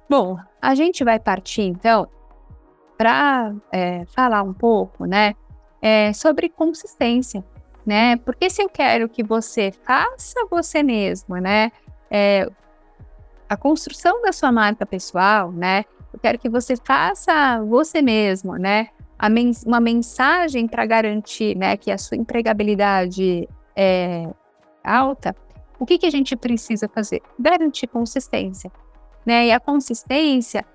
Bom, 0.10 0.38
a 0.62 0.76
gente 0.76 1.04
vai 1.04 1.20
partir 1.20 1.62
então 1.62 2.08
para 2.98 3.54
é, 3.72 4.06
falar 4.08 4.44
um 4.44 4.54
pouco, 4.54 5.06
né, 5.06 5.36
é, 5.82 6.14
sobre 6.14 6.50
consistência, 6.50 7.44
né? 7.86 8.18
Porque 8.18 8.50
se 8.50 8.62
eu 8.62 8.70
quero 8.70 9.10
que 9.10 9.24
você 9.24 9.72
faça 9.84 10.46
você 10.50 10.84
mesmo, 10.84 11.36
né? 11.38 11.72
É, 12.10 12.50
a 13.50 13.58
construção 13.58 14.22
da 14.22 14.32
sua 14.32 14.52
marca 14.52 14.86
pessoal, 14.86 15.52
né? 15.52 15.86
Eu 16.14 16.20
quero 16.20 16.38
que 16.38 16.50
você 16.50 16.76
faça 16.76 17.62
você 17.64 18.02
mesmo, 18.02 18.56
né? 18.56 18.90
Men 19.30 19.52
uma 19.66 19.80
mensagem 19.80 20.68
para 20.68 20.86
garantir, 20.86 21.56
né, 21.56 21.78
que 21.78 21.92
a 21.92 21.98
sua 21.98 22.18
empregabilidade 22.18 23.48
é 23.76 24.28
alta. 24.84 25.36
O 25.80 25.86
que, 25.86 25.98
que 25.98 26.06
a 26.06 26.10
gente 26.10 26.36
precisa 26.36 26.88
fazer? 26.88 27.22
Garantir 27.40 27.88
consistência, 27.88 28.72
né? 29.26 29.48
E 29.48 29.52
a 29.52 29.60
consistência, 29.60 30.66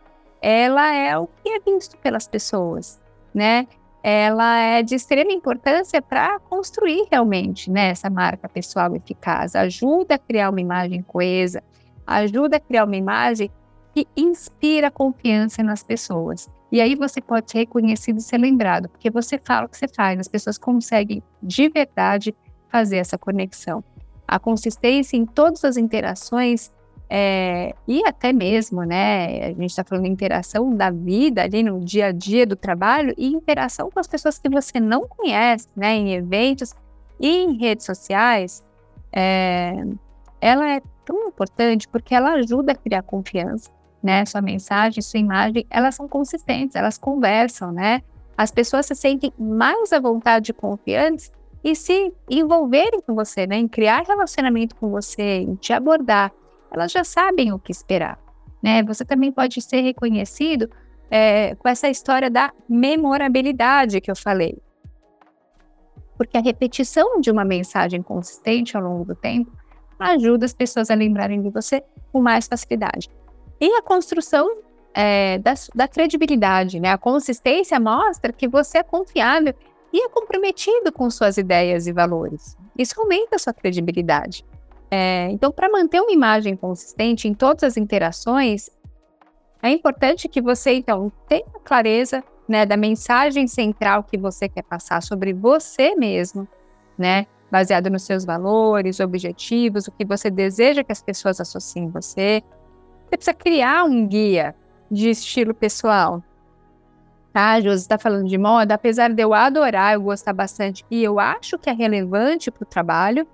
ela 0.41 0.95
é 0.95 1.17
o 1.19 1.27
que 1.27 1.49
é 1.49 1.61
visto 1.61 1.97
pelas 1.99 2.29
pessoas, 2.29 3.01
né? 3.35 3.67
Ela 4.09 4.57
é 4.61 4.85
de 4.85 4.95
extrema 4.95 5.33
importância 5.33 6.01
para 6.01 6.39
construir 6.39 7.09
realmente 7.11 7.69
né, 7.69 7.89
essa 7.89 8.09
marca 8.09 8.49
pessoal 8.49 8.95
eficaz. 8.95 9.57
Ajuda 9.57 10.15
a 10.15 10.19
criar 10.19 10.51
uma 10.51 10.61
imagem 10.61 11.03
coesa, 11.03 11.61
ajuda 12.07 12.59
a 12.59 12.61
criar 12.61 12.85
uma 12.85 12.95
imagem 12.95 13.51
que 13.93 14.07
inspira 14.17 14.93
confiança 14.93 15.61
nas 15.61 15.83
pessoas. 15.83 16.49
E 16.71 16.81
aí 16.81 16.95
você 16.95 17.21
pode 17.21 17.51
ser 17.51 17.59
reconhecido 17.59 18.19
e 18.19 18.23
ser 18.23 18.39
lembrado, 18.39 18.89
porque 18.89 19.11
você 19.11 19.41
fala 19.45 19.67
o 19.67 19.69
que 19.69 19.77
você 19.77 19.89
faz, 19.89 20.21
as 20.21 20.29
pessoas 20.29 20.57
conseguem 20.57 21.21
de 21.43 21.69
verdade 21.69 22.33
fazer 22.69 22.99
essa 22.99 23.19
conexão. 23.19 23.83
A 24.29 24.39
consistência 24.39 25.17
em 25.17 25.27
todas 25.27 25.65
as 25.65 25.77
interações 25.77 26.71
é, 27.09 27.75
e 27.87 28.03
até 28.07 28.33
mesmo, 28.33 28.83
né? 28.83 29.47
A 29.47 29.49
gente 29.49 29.67
está 29.67 29.85
falando 29.85 30.05
de 30.05 30.11
interação 30.11 30.75
da 30.75 30.91
vida 30.91 31.43
ali 31.43 31.63
no 31.63 31.79
dia 31.81 32.07
a 32.07 32.13
dia 32.13 32.45
do 32.45 32.57
trabalho 32.57 33.15
e 33.17 33.29
interação 33.29 33.91
com 33.91 34.01
as 34.01 34.09
pessoas 34.09 34.39
que 34.39 34.49
você 34.49 34.81
não 34.81 35.07
conhece, 35.07 35.69
né? 35.77 35.95
Em 35.95 36.15
eventos 36.15 36.75
e 37.21 37.29
em 37.29 37.57
redes 37.57 37.87
sociais, 37.87 38.65
é, 39.13 39.73
ela 40.41 40.69
é 40.69 40.83
tão 41.05 41.29
importante 41.29 41.87
porque 41.89 42.15
ela 42.15 42.33
ajuda 42.33 42.73
a 42.73 42.75
criar 42.75 43.03
confiança, 43.03 43.71
né? 44.03 44.25
Sua 44.25 44.43
mensagem, 44.43 45.01
sua 45.01 45.21
imagem, 45.21 45.65
elas 45.71 45.95
são 45.95 46.09
consistentes, 46.09 46.75
elas 46.75 46.99
conversam, 46.99 47.71
né? 47.71 48.03
As 48.37 48.51
pessoas 48.51 48.85
se 48.87 48.97
sentem 48.97 49.33
mais 49.39 49.93
à 49.93 50.01
vontade 50.01 50.51
e 50.51 50.55
confiantes 50.55 51.31
e 51.63 51.75
se 51.77 52.13
envolverem 52.29 53.01
com 53.01 53.15
você, 53.15 53.47
né? 53.47 53.59
Em 53.59 53.69
criar 53.69 54.03
relacionamento 54.07 54.75
com 54.75 54.91
você, 54.91 55.39
em 55.41 55.55
te 55.55 55.73
abordar 55.73 56.33
elas 56.71 56.93
já 56.93 57.05
sabem 57.05 57.53
o 57.53 57.59
que 57.59 57.73
esperar. 57.73 58.19
Né? 58.63 58.83
Você 58.85 59.05
também 59.05 59.31
pode 59.31 59.61
ser 59.61 59.81
reconhecido 59.81 60.71
é, 61.11 61.55
com 61.55 61.69
essa 61.69 61.89
história 61.89 62.31
da 62.31 62.53
memorabilidade 62.69 64.01
que 64.01 64.11
eu 64.11 64.17
falei. 64.17 64.59
Porque 66.17 66.37
a 66.37 66.41
repetição 66.41 67.21
de 67.21 67.31
uma 67.31 67.45
mensagem 67.45 68.03
consistente 68.03 68.77
ao 68.77 68.83
longo 68.83 69.05
do 69.05 69.15
tempo 69.15 69.53
ajuda 69.99 70.45
as 70.45 70.53
pessoas 70.53 70.91
a 70.91 70.95
lembrarem 70.95 71.43
de 71.43 71.51
você 71.51 71.83
com 72.13 72.21
mais 72.21 72.47
facilidade. 72.47 73.09
E 73.61 73.73
a 73.73 73.83
construção 73.83 74.63
é, 74.93 75.39
da, 75.39 75.55
da, 75.75 75.89
credibilidade, 75.89 76.81
né? 76.81 76.91
A 76.91 76.99
consistência 76.99 77.79
mostra 77.79 78.33
que 78.33 78.49
você 78.49 78.79
é 78.79 78.83
confiável 78.83 79.55
e 79.93 80.03
é 80.03 80.09
comprometido 80.09 80.91
com 80.93 81.09
suas 81.11 81.37
ideias 81.37 81.87
e 81.87 81.93
valores. 81.93 82.57
Isso 82.79 82.99
aumenta 83.01 83.37
a 83.37 83.39
sua 83.39 83.53
credibilidade. 83.53 84.45
É, 84.91 85.29
então, 85.31 85.51
para 85.51 85.71
manter 85.71 86.01
uma 86.01 86.13
imagem 86.13 86.57
consistente 86.57 87.27
em 87.27 87.35
todas 87.35 87.65
as 87.65 87.77
interações, 87.77 88.71
é 89.63 89.71
importante 89.71 90.29
que 90.29 90.41
você, 90.41 90.75
então, 90.75 91.11
tenha 91.29 91.45
clareza 91.65 92.23
né, 92.49 92.65
da 92.65 92.77
mensagem 92.77 93.47
central 93.47 94.05
que 94.05 94.17
você 94.17 94.49
quer 94.49 94.63
passar 94.63 95.03
sobre 95.03 95.33
você 95.33 95.95
mesmo, 95.95 96.47
né? 96.97 97.27
Baseado 97.51 97.91
nos 97.91 98.03
seus 98.03 98.25
valores, 98.25 99.01
objetivos, 99.01 99.87
o 99.87 99.93
que 99.93 100.05
você 100.05 100.31
deseja 100.31 100.85
que 100.85 100.93
as 100.93 101.03
pessoas 101.03 101.41
associem 101.41 101.89
você. 101.89 102.43
Você 103.05 103.17
precisa 103.17 103.35
criar 103.35 103.85
um 103.85 104.07
guia 104.07 104.55
de 104.91 105.11
estilo 105.11 105.55
pessoal. 105.55 106.23
Tá, 107.33 107.61
Josi 107.61 107.83
está 107.83 107.99
falando 107.99 108.29
de 108.29 108.39
moda, 108.39 108.75
apesar 108.75 109.13
de 109.13 109.23
eu 109.23 109.35
adorar, 109.35 109.95
eu 109.95 110.01
gostar 110.01 110.33
bastante 110.33 110.85
e 110.91 111.05
eu 111.05 111.21
acho 111.21 111.59
que 111.59 111.69
é 111.69 111.73
relevante 111.73 112.51
para 112.51 112.63
o 112.63 112.67
trabalho, 112.67 113.27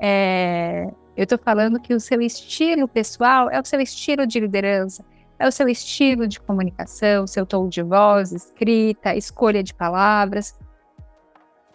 é, 0.00 0.90
eu 1.16 1.24
estou 1.24 1.38
falando 1.38 1.78
que 1.78 1.92
o 1.92 2.00
seu 2.00 2.20
estilo 2.22 2.88
pessoal 2.88 3.50
é 3.50 3.60
o 3.60 3.64
seu 3.64 3.80
estilo 3.80 4.26
de 4.26 4.40
liderança, 4.40 5.04
é 5.38 5.46
o 5.46 5.52
seu 5.52 5.68
estilo 5.68 6.26
de 6.26 6.40
comunicação, 6.40 7.26
seu 7.26 7.44
tom 7.44 7.68
de 7.68 7.82
voz, 7.82 8.32
escrita, 8.32 9.14
escolha 9.14 9.62
de 9.62 9.74
palavras. 9.74 10.58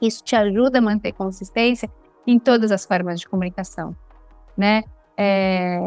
Isso 0.02 0.24
te 0.24 0.36
ajuda 0.36 0.80
a 0.80 0.82
manter 0.82 1.12
consistência 1.14 1.90
em 2.28 2.40
todas 2.40 2.72
as 2.72 2.86
formas 2.86 3.20
de 3.20 3.28
comunicação, 3.28 3.96
né? 4.58 4.84
É, 5.18 5.80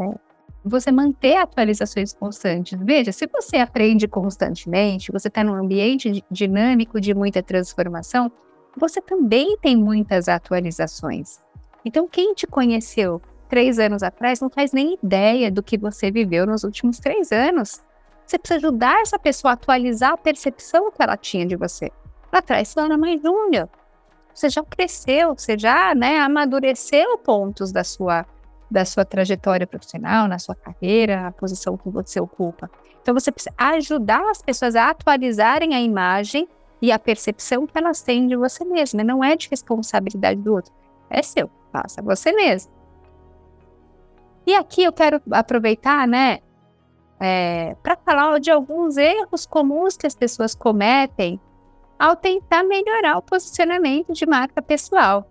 você 0.64 0.92
manter 0.92 1.36
atualizações 1.36 2.12
constantes. 2.12 2.78
Veja, 2.80 3.12
se 3.12 3.26
você 3.26 3.56
aprende 3.56 4.06
constantemente, 4.06 5.10
você 5.10 5.28
está 5.28 5.42
num 5.42 5.54
ambiente 5.54 6.24
dinâmico 6.30 7.00
de 7.00 7.14
muita 7.14 7.42
transformação, 7.42 8.30
você 8.76 9.00
também 9.00 9.56
tem 9.58 9.76
muitas 9.76 10.28
atualizações. 10.28 11.40
Então, 11.88 12.06
quem 12.06 12.34
te 12.34 12.46
conheceu 12.46 13.18
três 13.48 13.78
anos 13.78 14.02
atrás 14.02 14.42
não 14.42 14.50
faz 14.50 14.72
nem 14.72 14.98
ideia 15.02 15.50
do 15.50 15.62
que 15.62 15.78
você 15.78 16.10
viveu 16.10 16.46
nos 16.46 16.62
últimos 16.62 16.98
três 16.98 17.32
anos. 17.32 17.82
Você 18.26 18.38
precisa 18.38 18.58
ajudar 18.58 19.00
essa 19.00 19.18
pessoa 19.18 19.52
a 19.52 19.54
atualizar 19.54 20.12
a 20.12 20.16
percepção 20.18 20.90
que 20.90 21.02
ela 21.02 21.16
tinha 21.16 21.46
de 21.46 21.56
você. 21.56 21.90
Lá 22.30 22.40
atrás, 22.40 22.68
você 22.68 22.80
era 22.80 22.98
mais 22.98 23.22
júnior. 23.22 23.70
Você 24.34 24.50
já 24.50 24.62
cresceu, 24.62 25.34
você 25.34 25.58
já 25.58 25.94
né, 25.94 26.18
amadureceu 26.18 27.16
pontos 27.16 27.72
da 27.72 27.82
sua 27.82 28.26
da 28.70 28.84
sua 28.84 29.02
trajetória 29.02 29.66
profissional, 29.66 30.28
na 30.28 30.38
sua 30.38 30.54
carreira, 30.54 31.26
a 31.26 31.32
posição 31.32 31.74
que 31.78 31.88
você 31.88 32.20
ocupa. 32.20 32.70
Então 33.00 33.14
você 33.14 33.32
precisa 33.32 33.54
ajudar 33.56 34.20
as 34.28 34.42
pessoas 34.42 34.76
a 34.76 34.90
atualizarem 34.90 35.74
a 35.74 35.80
imagem 35.80 36.46
e 36.82 36.92
a 36.92 36.98
percepção 36.98 37.66
que 37.66 37.78
elas 37.78 38.02
têm 38.02 38.26
de 38.26 38.36
você 38.36 38.62
mesma. 38.66 39.02
Não 39.02 39.24
é 39.24 39.34
de 39.36 39.48
responsabilidade 39.48 40.42
do 40.42 40.52
outro, 40.52 40.70
é 41.10 41.22
seu, 41.22 41.50
faça 41.72 42.02
você 42.02 42.32
mesmo. 42.32 42.72
E 44.46 44.54
aqui 44.54 44.82
eu 44.82 44.92
quero 44.92 45.20
aproveitar, 45.30 46.06
né, 46.08 46.38
é, 47.20 47.76
para 47.82 47.96
falar 47.96 48.38
de 48.38 48.50
alguns 48.50 48.96
erros 48.96 49.44
comuns 49.44 49.96
que 49.96 50.06
as 50.06 50.14
pessoas 50.14 50.54
cometem 50.54 51.40
ao 51.98 52.14
tentar 52.14 52.62
melhorar 52.62 53.18
o 53.18 53.22
posicionamento 53.22 54.12
de 54.12 54.24
marca 54.24 54.62
pessoal. 54.62 55.28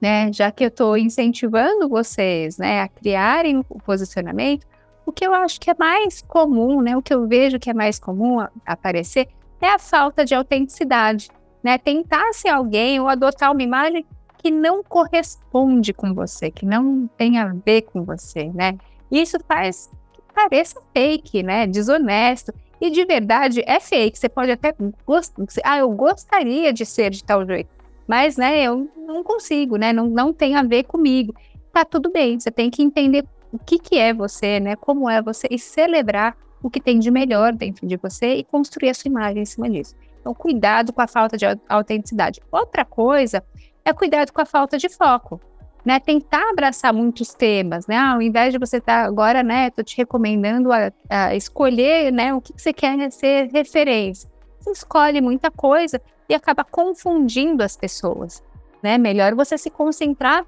Né? 0.00 0.32
Já 0.32 0.50
que 0.50 0.64
eu 0.64 0.68
estou 0.68 0.96
incentivando 0.96 1.88
vocês 1.88 2.56
né, 2.56 2.80
a 2.80 2.88
criarem 2.88 3.58
o 3.68 3.80
posicionamento, 3.80 4.66
o 5.04 5.12
que 5.12 5.26
eu 5.26 5.34
acho 5.34 5.60
que 5.60 5.70
é 5.70 5.74
mais 5.78 6.22
comum, 6.22 6.80
né, 6.80 6.96
o 6.96 7.02
que 7.02 7.12
eu 7.12 7.26
vejo 7.26 7.58
que 7.58 7.68
é 7.68 7.74
mais 7.74 7.98
comum 7.98 8.38
aparecer 8.64 9.28
é 9.60 9.68
a 9.68 9.78
falta 9.78 10.24
de 10.24 10.34
autenticidade. 10.34 11.28
Né? 11.62 11.76
Tentar 11.76 12.32
ser 12.32 12.48
alguém 12.48 12.98
ou 12.98 13.08
adotar 13.08 13.52
uma 13.52 13.62
imagem 13.62 14.06
que 14.40 14.50
não 14.50 14.82
corresponde 14.82 15.92
com 15.92 16.14
você, 16.14 16.50
que 16.50 16.64
não 16.64 17.06
tem 17.16 17.38
a 17.38 17.52
ver 17.52 17.82
com 17.82 18.02
você, 18.02 18.50
né? 18.54 18.78
Isso 19.10 19.38
faz 19.46 19.90
que 20.12 20.22
pareça 20.34 20.80
fake, 20.94 21.42
né? 21.42 21.66
Desonesto. 21.66 22.52
E 22.80 22.90
de 22.90 23.04
verdade 23.04 23.62
é 23.66 23.78
fake. 23.78 24.18
Você 24.18 24.28
pode 24.28 24.50
até 24.50 24.74
gostar. 25.06 25.44
Ah, 25.62 25.78
eu 25.78 25.90
gostaria 25.90 26.72
de 26.72 26.86
ser 26.86 27.10
de 27.10 27.22
tal 27.22 27.44
jeito. 27.44 27.68
Mas, 28.08 28.36
né, 28.38 28.62
eu 28.62 28.88
não 28.96 29.22
consigo, 29.22 29.76
né? 29.76 29.92
Não, 29.92 30.08
não 30.08 30.32
tem 30.32 30.56
a 30.56 30.62
ver 30.62 30.84
comigo. 30.84 31.34
Tá 31.70 31.84
tudo 31.84 32.10
bem. 32.10 32.40
Você 32.40 32.50
tem 32.50 32.70
que 32.70 32.82
entender 32.82 33.24
o 33.52 33.58
que, 33.58 33.78
que 33.78 33.98
é 33.98 34.14
você, 34.14 34.58
né? 34.58 34.74
Como 34.74 35.08
é 35.08 35.20
você 35.20 35.46
e 35.50 35.58
celebrar 35.58 36.34
o 36.62 36.70
que 36.70 36.80
tem 36.80 36.98
de 36.98 37.10
melhor 37.10 37.52
dentro 37.52 37.86
de 37.86 37.96
você 37.98 38.36
e 38.36 38.44
construir 38.44 38.88
a 38.88 38.94
sua 38.94 39.08
imagem 39.08 39.42
em 39.42 39.46
cima 39.46 39.68
disso. 39.68 39.94
Então, 40.20 40.34
cuidado 40.34 40.92
com 40.92 41.00
a 41.00 41.06
falta 41.06 41.36
de 41.36 41.44
autenticidade. 41.68 42.40
Outra 42.50 42.84
coisa 42.84 43.44
é 43.84 43.92
cuidado 43.92 44.32
com 44.32 44.40
a 44.40 44.46
falta 44.46 44.78
de 44.78 44.88
foco. 44.88 45.40
Né, 45.82 45.98
tentar 45.98 46.50
abraçar 46.50 46.92
muitos 46.92 47.32
temas, 47.32 47.86
né? 47.86 47.96
Ao 47.96 48.20
invés 48.20 48.52
de 48.52 48.58
você 48.58 48.76
estar 48.76 49.02
tá 49.02 49.08
agora, 49.08 49.42
né? 49.42 49.70
Tô 49.70 49.82
te 49.82 49.96
recomendando 49.96 50.70
a, 50.70 50.92
a 51.08 51.34
escolher, 51.34 52.12
né? 52.12 52.34
O 52.34 52.40
que, 52.42 52.52
que 52.52 52.60
você 52.60 52.70
quer 52.70 53.10
ser 53.10 53.48
referência. 53.50 54.30
Você 54.58 54.72
escolhe 54.72 55.22
muita 55.22 55.50
coisa 55.50 55.98
e 56.28 56.34
acaba 56.34 56.64
confundindo 56.64 57.62
as 57.62 57.78
pessoas, 57.78 58.42
né? 58.82 58.98
Melhor 58.98 59.34
você 59.34 59.56
se 59.56 59.70
concentrar 59.70 60.44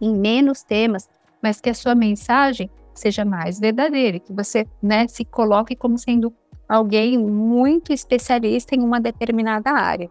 em 0.00 0.16
menos 0.16 0.62
temas, 0.62 1.06
mas 1.42 1.60
que 1.60 1.68
a 1.68 1.74
sua 1.74 1.94
mensagem 1.94 2.70
seja 2.94 3.26
mais 3.26 3.60
verdadeira, 3.60 4.18
que 4.18 4.32
você, 4.32 4.66
né? 4.82 5.06
Se 5.06 5.22
coloque 5.22 5.76
como 5.76 5.98
sendo 5.98 6.32
alguém 6.66 7.18
muito 7.18 7.92
especialista 7.92 8.74
em 8.74 8.80
uma 8.80 9.00
determinada 9.00 9.70
área. 9.70 10.08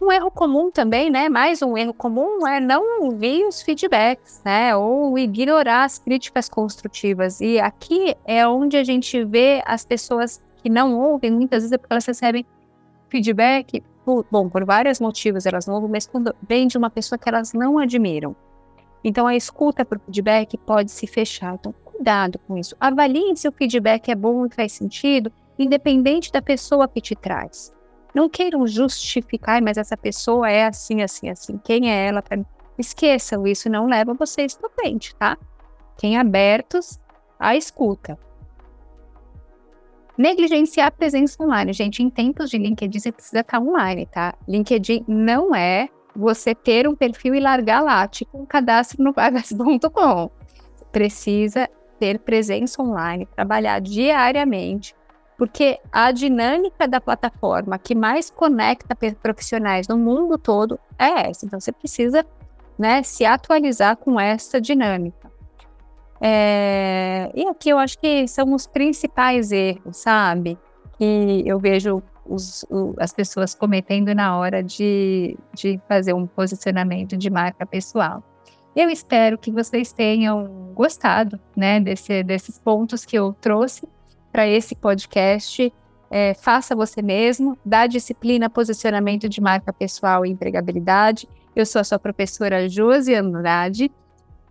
Um 0.00 0.10
erro 0.10 0.30
comum 0.30 0.70
também, 0.70 1.10
né? 1.10 1.28
Mais 1.28 1.60
um 1.60 1.76
erro 1.76 1.92
comum 1.92 2.46
é 2.46 2.58
não 2.58 3.02
ouvir 3.02 3.44
os 3.44 3.60
feedbacks, 3.60 4.40
né? 4.42 4.74
Ou 4.74 5.18
ignorar 5.18 5.84
as 5.84 5.98
críticas 5.98 6.48
construtivas. 6.48 7.40
E 7.42 7.60
aqui 7.60 8.16
é 8.24 8.46
onde 8.48 8.78
a 8.78 8.84
gente 8.84 9.22
vê 9.24 9.62
as 9.66 9.84
pessoas 9.84 10.42
que 10.62 10.70
não 10.70 10.98
ouvem, 10.98 11.30
muitas 11.30 11.62
vezes 11.62 11.72
é 11.72 11.78
porque 11.78 11.92
elas 11.92 12.06
recebem 12.06 12.46
feedback, 13.10 13.82
por, 14.04 14.24
bom, 14.30 14.48
por 14.48 14.64
vários 14.64 15.00
motivos 15.00 15.44
elas 15.44 15.66
não 15.66 15.74
ouvem, 15.74 15.90
mas 15.90 16.06
quando 16.06 16.34
vem 16.48 16.66
de 16.66 16.78
uma 16.78 16.88
pessoa 16.88 17.18
que 17.18 17.28
elas 17.28 17.52
não 17.52 17.78
admiram. 17.78 18.34
Então 19.04 19.26
a 19.26 19.36
escuta 19.36 19.84
para 19.84 19.98
o 19.98 20.00
feedback 20.00 20.56
pode 20.58 20.90
se 20.90 21.06
fechar. 21.06 21.54
Então, 21.54 21.74
cuidado 21.84 22.38
com 22.46 22.56
isso. 22.56 22.74
Avaliem 22.80 23.36
se 23.36 23.46
o 23.48 23.52
feedback 23.52 24.10
é 24.10 24.14
bom 24.14 24.46
e 24.46 24.54
faz 24.54 24.72
sentido, 24.72 25.30
independente 25.58 26.32
da 26.32 26.40
pessoa 26.40 26.88
que 26.88 27.00
te 27.00 27.14
traz. 27.14 27.72
Não 28.14 28.28
queiram 28.28 28.66
justificar, 28.66 29.62
mas 29.62 29.76
essa 29.76 29.96
pessoa 29.96 30.50
é 30.50 30.66
assim, 30.66 31.02
assim, 31.02 31.28
assim. 31.28 31.58
Quem 31.58 31.90
é 31.90 32.08
ela? 32.08 32.22
Esqueçam 32.78 33.46
isso, 33.46 33.68
não 33.68 33.86
leva 33.86 34.14
vocês 34.14 34.56
para 34.56 34.70
frente, 34.70 35.14
tá? 35.14 35.36
Quem 35.96 36.18
abertos 36.18 36.98
à 37.38 37.54
escuta. 37.54 38.18
Negligenciar 40.16 40.88
a 40.88 40.90
presença 40.90 41.42
online. 41.42 41.72
Gente, 41.72 42.02
em 42.02 42.10
tempos 42.10 42.50
de 42.50 42.58
LinkedIn, 42.58 42.98
você 42.98 43.12
precisa 43.12 43.40
estar 43.40 43.60
online, 43.60 44.06
tá? 44.06 44.34
LinkedIn 44.46 45.04
não 45.06 45.54
é 45.54 45.88
você 46.14 46.54
ter 46.54 46.88
um 46.88 46.94
perfil 46.94 47.34
e 47.34 47.40
largar 47.40 47.82
lá, 47.82 48.06
tipo 48.08 48.38
um 48.38 48.44
cadastro 48.44 49.02
no 49.02 49.12
vagas.com. 49.12 50.30
Precisa 50.90 51.68
ter 51.98 52.18
presença 52.18 52.82
online, 52.82 53.26
trabalhar 53.26 53.80
diariamente, 53.80 54.94
porque 55.40 55.80
a 55.90 56.12
dinâmica 56.12 56.86
da 56.86 57.00
plataforma 57.00 57.78
que 57.78 57.94
mais 57.94 58.28
conecta 58.28 58.94
profissionais 59.22 59.88
no 59.88 59.96
mundo 59.96 60.36
todo 60.36 60.78
é 60.98 61.30
essa. 61.30 61.46
Então, 61.46 61.58
você 61.58 61.72
precisa 61.72 62.26
né, 62.78 63.02
se 63.02 63.24
atualizar 63.24 63.96
com 63.96 64.20
essa 64.20 64.60
dinâmica. 64.60 65.32
É, 66.20 67.32
e 67.34 67.48
aqui 67.48 67.70
eu 67.70 67.78
acho 67.78 67.98
que 67.98 68.28
são 68.28 68.52
os 68.52 68.66
principais 68.66 69.50
erros, 69.50 69.96
sabe? 69.96 70.58
Que 70.98 71.42
eu 71.46 71.58
vejo 71.58 72.02
os, 72.26 72.66
o, 72.68 72.94
as 72.98 73.14
pessoas 73.14 73.54
cometendo 73.54 74.14
na 74.14 74.36
hora 74.36 74.62
de, 74.62 75.38
de 75.54 75.80
fazer 75.88 76.12
um 76.12 76.26
posicionamento 76.26 77.16
de 77.16 77.30
marca 77.30 77.64
pessoal. 77.64 78.22
Eu 78.76 78.90
espero 78.90 79.38
que 79.38 79.50
vocês 79.50 79.90
tenham 79.90 80.70
gostado 80.74 81.40
né, 81.56 81.80
desse, 81.80 82.22
desses 82.22 82.58
pontos 82.58 83.06
que 83.06 83.16
eu 83.16 83.34
trouxe 83.40 83.88
para 84.32 84.46
esse 84.46 84.74
podcast. 84.74 85.72
É, 86.10 86.34
faça 86.34 86.74
você 86.74 87.00
mesmo, 87.00 87.56
dá 87.64 87.86
disciplina, 87.86 88.50
posicionamento 88.50 89.28
de 89.28 89.40
marca 89.40 89.72
pessoal 89.72 90.26
e 90.26 90.30
empregabilidade. 90.30 91.28
Eu 91.54 91.64
sou 91.64 91.80
a 91.80 91.84
sua 91.84 91.98
professora 91.98 92.68
Josi 92.68 93.14
Andrade. 93.14 93.90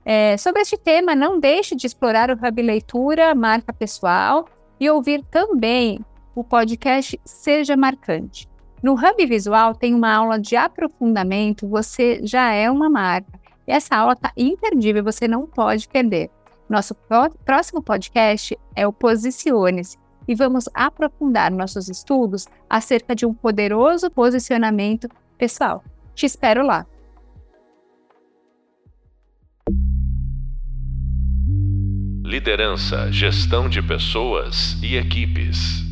É, 0.05 0.37
sobre 0.37 0.61
este 0.61 0.77
tema, 0.77 1.13
não 1.13 1.39
deixe 1.39 1.75
de 1.75 1.85
explorar 1.85 2.29
o 2.29 2.33
Hub 2.33 2.61
Leitura, 2.61 3.35
marca 3.35 3.73
pessoal, 3.73 4.45
e 4.79 4.89
ouvir 4.89 5.23
também 5.29 6.03
o 6.33 6.43
podcast 6.43 7.19
Seja 7.25 7.75
Marcante. 7.75 8.47
No 8.81 8.93
Hub 8.93 9.25
Visual 9.25 9.75
tem 9.75 9.93
uma 9.93 10.13
aula 10.13 10.39
de 10.39 10.55
aprofundamento, 10.55 11.67
você 11.67 12.21
já 12.23 12.53
é 12.53 12.71
uma 12.71 12.89
marca. 12.89 13.39
E 13.67 13.71
essa 13.71 13.97
aula 13.97 14.13
está 14.13 14.31
imperdível, 14.37 15.03
você 15.03 15.27
não 15.27 15.45
pode 15.45 15.87
perder. 15.87 16.29
Nosso 16.69 16.93
próximo 17.43 17.81
podcast 17.81 18.55
é 18.75 18.85
o 18.85 18.93
Posicione-se 18.93 19.97
e 20.27 20.35
vamos 20.35 20.65
aprofundar 20.75 21.49
nossos 21.49 21.89
estudos 21.89 22.45
acerca 22.69 23.15
de 23.15 23.25
um 23.25 23.33
poderoso 23.33 24.11
posicionamento 24.11 25.09
pessoal. 25.35 25.83
Te 26.13 26.27
espero 26.27 26.63
lá! 26.63 26.85
Liderança, 32.23 33.11
gestão 33.11 33.67
de 33.67 33.81
pessoas 33.81 34.77
e 34.83 34.95
equipes. 34.95 35.88